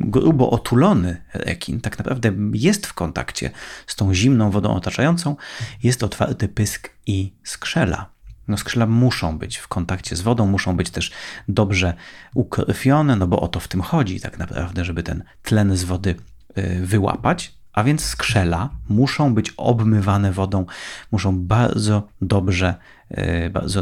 grubo 0.04 0.50
otulony 0.50 1.22
rekin 1.34 1.80
tak 1.80 1.98
naprawdę 1.98 2.32
jest 2.52 2.86
w 2.86 2.94
kontakcie 2.94 3.50
z 3.86 3.96
tą 3.96 4.14
zimną 4.14 4.50
wodą 4.50 4.74
otaczającą, 4.74 5.36
jest 5.82 6.02
otwarty 6.02 6.48
pysk 6.48 6.90
i 7.06 7.32
skrzela. 7.44 8.10
No 8.48 8.56
skrzela 8.56 8.86
muszą 8.86 9.38
być 9.38 9.56
w 9.56 9.68
kontakcie 9.68 10.16
z 10.16 10.20
wodą, 10.20 10.46
muszą 10.46 10.76
być 10.76 10.90
też 10.90 11.10
dobrze 11.48 11.94
ukrwione, 12.34 13.16
no 13.16 13.26
bo 13.26 13.40
o 13.40 13.48
to 13.48 13.60
w 13.60 13.68
tym 13.68 13.80
chodzi 13.80 14.20
tak 14.20 14.38
naprawdę, 14.38 14.84
żeby 14.84 15.02
ten 15.02 15.24
tlen 15.42 15.76
z 15.76 15.84
wody 15.84 16.14
y, 16.58 16.86
wyłapać, 16.86 17.54
a 17.72 17.84
więc 17.84 18.04
skrzela 18.04 18.70
muszą 18.88 19.34
być 19.34 19.50
obmywane 19.56 20.32
wodą, 20.32 20.66
muszą 21.12 21.38
bardzo 21.38 22.08
dobrze, 22.20 22.74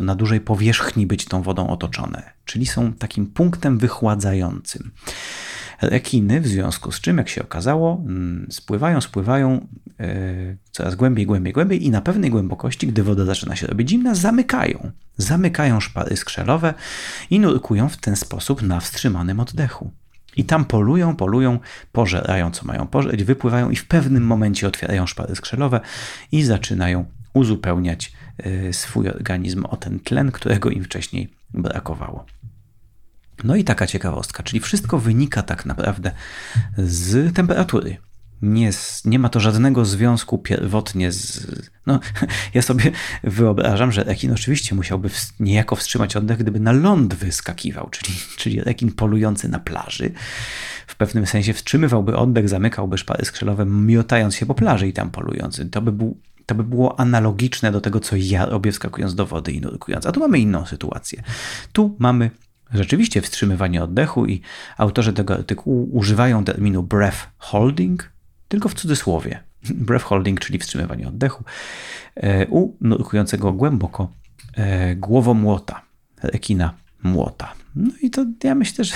na 0.01 0.14
dużej 0.14 0.41
powierzchni 0.41 1.07
być 1.07 1.24
tą 1.24 1.43
wodą 1.43 1.68
otoczone, 1.68 2.22
czyli 2.45 2.66
są 2.66 2.93
takim 2.93 3.26
punktem 3.26 3.78
wychładzającym. 3.78 4.91
Rekiny, 5.83 6.41
w 6.41 6.47
związku 6.47 6.93
z 6.93 7.01
czym, 7.01 7.18
jak 7.18 7.28
się 7.28 7.43
okazało, 7.43 8.03
mm, 8.07 8.47
spływają, 8.51 9.01
spływają 9.01 9.66
e, 10.01 10.57
coraz 10.70 10.95
głębiej, 10.95 11.26
głębiej, 11.26 11.53
głębiej 11.53 11.87
i 11.87 11.91
na 11.91 12.01
pewnej 12.01 12.31
głębokości, 12.31 12.87
gdy 12.87 13.03
woda 13.03 13.24
zaczyna 13.24 13.57
się 13.57 13.66
robić 13.66 13.91
zimna, 13.91 14.14
zamykają. 14.14 14.91
Zamykają 15.16 15.81
szpary 15.81 16.16
skrzelowe 16.16 16.74
i 17.31 17.41
nurkują 17.41 17.89
w 17.89 17.97
ten 17.97 18.16
sposób 18.16 18.62
na 18.62 18.81
wstrzymanym 18.81 19.41
oddechu. 19.41 19.91
I 20.37 20.45
tam 20.45 20.64
polują, 20.64 21.16
polują, 21.16 21.59
pożerają 21.93 22.51
co 22.51 22.66
mają 22.66 22.87
pożreć, 22.87 23.24
wypływają 23.24 23.70
i 23.70 23.76
w 23.76 23.87
pewnym 23.87 24.26
momencie 24.26 24.68
otwierają 24.68 25.07
szpary 25.07 25.35
skrzelowe 25.35 25.81
i 26.33 26.43
zaczynają 26.43 27.05
uzupełniać 27.35 28.12
e, 28.12 28.30
swój 28.72 29.09
organizm 29.09 29.64
o 29.64 29.76
ten 29.76 30.01
tlen, 30.01 30.32
którego 30.32 30.70
im 30.70 30.84
wcześniej 30.84 31.28
brakowało. 31.55 32.26
No 33.45 33.57
i 33.57 33.64
taka 33.64 33.86
ciekawostka, 33.86 34.43
czyli 34.43 34.61
wszystko 34.61 34.99
wynika 34.99 35.43
tak 35.43 35.66
naprawdę 35.66 36.12
z 36.78 37.34
temperatury. 37.34 37.97
Nie, 38.43 38.70
nie 39.05 39.18
ma 39.18 39.28
to 39.28 39.41
żadnego 39.41 39.84
związku 39.84 40.38
pierwotnie 40.38 41.12
z. 41.12 41.47
No, 41.86 42.01
ja 42.55 42.62
sobie 42.62 42.91
wyobrażam, 43.24 43.93
że 43.93 44.05
rekin 44.05 44.32
oczywiście 44.32 44.74
musiałby 44.74 45.11
niejako 45.41 45.76
wstrzymać 45.76 46.16
oddech, 46.16 46.38
gdyby 46.38 46.61
na 46.61 46.72
ląd 46.72 47.14
wyskakiwał, 47.14 47.88
czyli, 47.91 48.18
czyli 48.36 48.61
rekin 48.61 48.93
polujący 48.93 49.49
na 49.49 49.59
plaży. 49.59 50.12
W 50.86 50.97
pewnym 50.97 51.26
sensie 51.26 51.53
wstrzymywałby 51.53 52.16
oddech, 52.16 52.49
zamykałby 52.49 52.99
szpary 52.99 53.24
skrzelowe, 53.24 53.64
miotając 53.66 54.34
się 54.34 54.47
po 54.47 54.55
plaży 54.55 54.88
i 54.88 54.93
tam 54.93 55.11
polujący. 55.11 55.66
To 55.66 55.82
by, 55.82 55.93
był, 55.93 56.18
to 56.51 56.55
by 56.55 56.64
było 56.64 57.01
analogiczne 57.01 57.72
do 57.72 57.80
tego, 57.80 58.01
co 58.01 58.16
ja 58.16 58.46
robię, 58.46 58.72
wskakując 58.72 59.14
do 59.14 59.26
wody 59.26 59.53
i 59.53 59.61
nurkując. 59.61 60.07
A 60.07 60.12
tu 60.12 60.20
mamy 60.20 60.38
inną 60.38 60.66
sytuację. 60.66 61.22
Tu 61.72 61.96
mamy 61.98 62.30
rzeczywiście 62.74 63.22
wstrzymywanie 63.22 63.82
oddechu 63.82 64.26
i 64.26 64.40
autorzy 64.76 65.12
tego 65.12 65.34
artykułu 65.34 65.88
używają 65.92 66.44
terminu 66.44 66.82
breath 66.82 67.28
holding, 67.38 68.12
tylko 68.48 68.68
w 68.68 68.74
cudzysłowie. 68.74 69.40
Breath 69.86 70.05
holding, 70.05 70.40
czyli 70.40 70.59
wstrzymywanie 70.59 71.09
oddechu 71.09 71.44
e, 72.16 72.46
u 72.46 72.76
nurkującego 72.80 73.53
głęboko 73.53 74.12
e, 74.55 74.96
głowomłota, 74.96 75.82
rekina 76.22 76.74
młota. 77.03 77.59
No 77.75 77.91
i 78.03 78.11
to 78.11 78.27
ja 78.45 78.55
myślę, 78.55 78.85
że, 78.85 78.95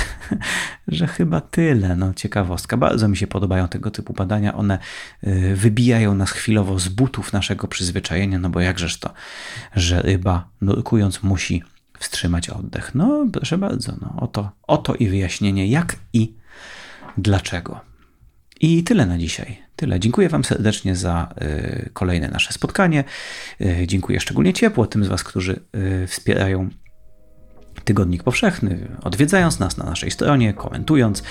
że 0.88 1.06
chyba 1.06 1.40
tyle. 1.40 1.96
No, 1.96 2.14
ciekawostka. 2.14 2.76
Bardzo 2.76 3.08
mi 3.08 3.16
się 3.16 3.26
podobają 3.26 3.68
tego 3.68 3.90
typu 3.90 4.12
badania. 4.12 4.54
One 4.54 4.78
e, 5.22 5.54
wybijają 5.54 6.14
nas 6.14 6.30
chwilowo 6.30 6.78
z 6.78 6.88
butów 6.88 7.32
naszego 7.32 7.68
przyzwyczajenia, 7.68 8.38
no 8.38 8.50
bo 8.50 8.60
jakżeż 8.60 8.98
to, 8.98 9.12
że 9.76 10.02
ryba 10.02 10.48
nurkując 10.60 11.22
musi 11.22 11.62
wstrzymać 11.98 12.50
oddech. 12.50 12.94
No, 12.94 13.26
proszę 13.32 13.58
bardzo, 13.58 13.92
no, 14.00 14.14
oto, 14.20 14.50
oto 14.62 14.94
i 14.94 15.08
wyjaśnienie, 15.08 15.66
jak 15.66 15.96
i 16.12 16.34
dlaczego. 17.18 17.80
I 18.60 18.84
tyle 18.84 19.06
na 19.06 19.18
dzisiaj. 19.18 19.64
Tyle. 19.76 20.00
Dziękuję 20.00 20.28
Wam 20.28 20.44
serdecznie 20.44 20.96
za 20.96 21.34
y, 21.42 21.90
kolejne 21.92 22.28
nasze 22.28 22.52
spotkanie. 22.52 23.04
Y, 23.60 23.84
dziękuję 23.86 24.20
szczególnie 24.20 24.52
ciepło 24.52 24.86
tym 24.86 25.04
z 25.04 25.08
Was, 25.08 25.24
którzy 25.24 25.60
y, 25.74 26.06
wspierają 26.06 26.68
Tygodnik 27.84 28.22
Powszechny, 28.22 28.88
odwiedzając 29.02 29.58
nas 29.58 29.76
na 29.76 29.84
naszej 29.84 30.10
stronie, 30.10 30.54
komentując, 30.54 31.22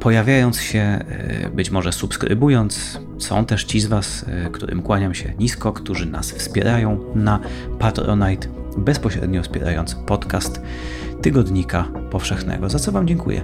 pojawiając 0.00 0.60
się, 0.60 1.04
być 1.54 1.70
może 1.70 1.92
subskrybując. 1.92 3.00
Są 3.18 3.44
też 3.44 3.64
ci 3.64 3.80
z 3.80 3.86
Was, 3.86 4.24
którym 4.52 4.82
kłaniam 4.82 5.14
się 5.14 5.32
nisko, 5.38 5.72
którzy 5.72 6.06
nas 6.06 6.30
wspierają 6.30 7.00
na 7.14 7.40
Patronite, 7.78 8.48
bezpośrednio 8.76 9.42
wspierając 9.42 9.94
podcast 9.94 10.60
Tygodnika 11.22 11.88
Powszechnego, 12.10 12.68
za 12.68 12.78
co 12.78 12.92
Wam 12.92 13.08
dziękuję. 13.08 13.42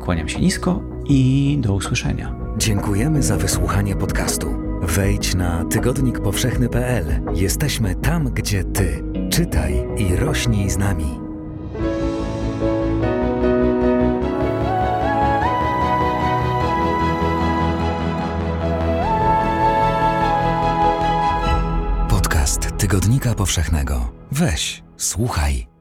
Kłaniam 0.00 0.28
się 0.28 0.40
nisko 0.40 0.82
i 1.08 1.58
do 1.60 1.74
usłyszenia. 1.74 2.34
Dziękujemy 2.58 3.22
za 3.22 3.36
wysłuchanie 3.36 3.96
podcastu. 3.96 4.62
Wejdź 4.82 5.34
na 5.34 5.64
tygodnikpowszechny.pl. 5.64 7.04
Jesteśmy 7.34 7.94
tam, 7.94 8.24
gdzie 8.24 8.64
ty. 8.64 9.11
Czytaj 9.32 9.84
i 9.96 10.16
rośnij 10.16 10.70
z 10.70 10.78
nami. 10.78 11.18
Podcast 22.08 22.76
Tygodnika 22.78 23.34
Powszechnego. 23.34 24.12
Weź, 24.32 24.82
słuchaj 24.96 25.71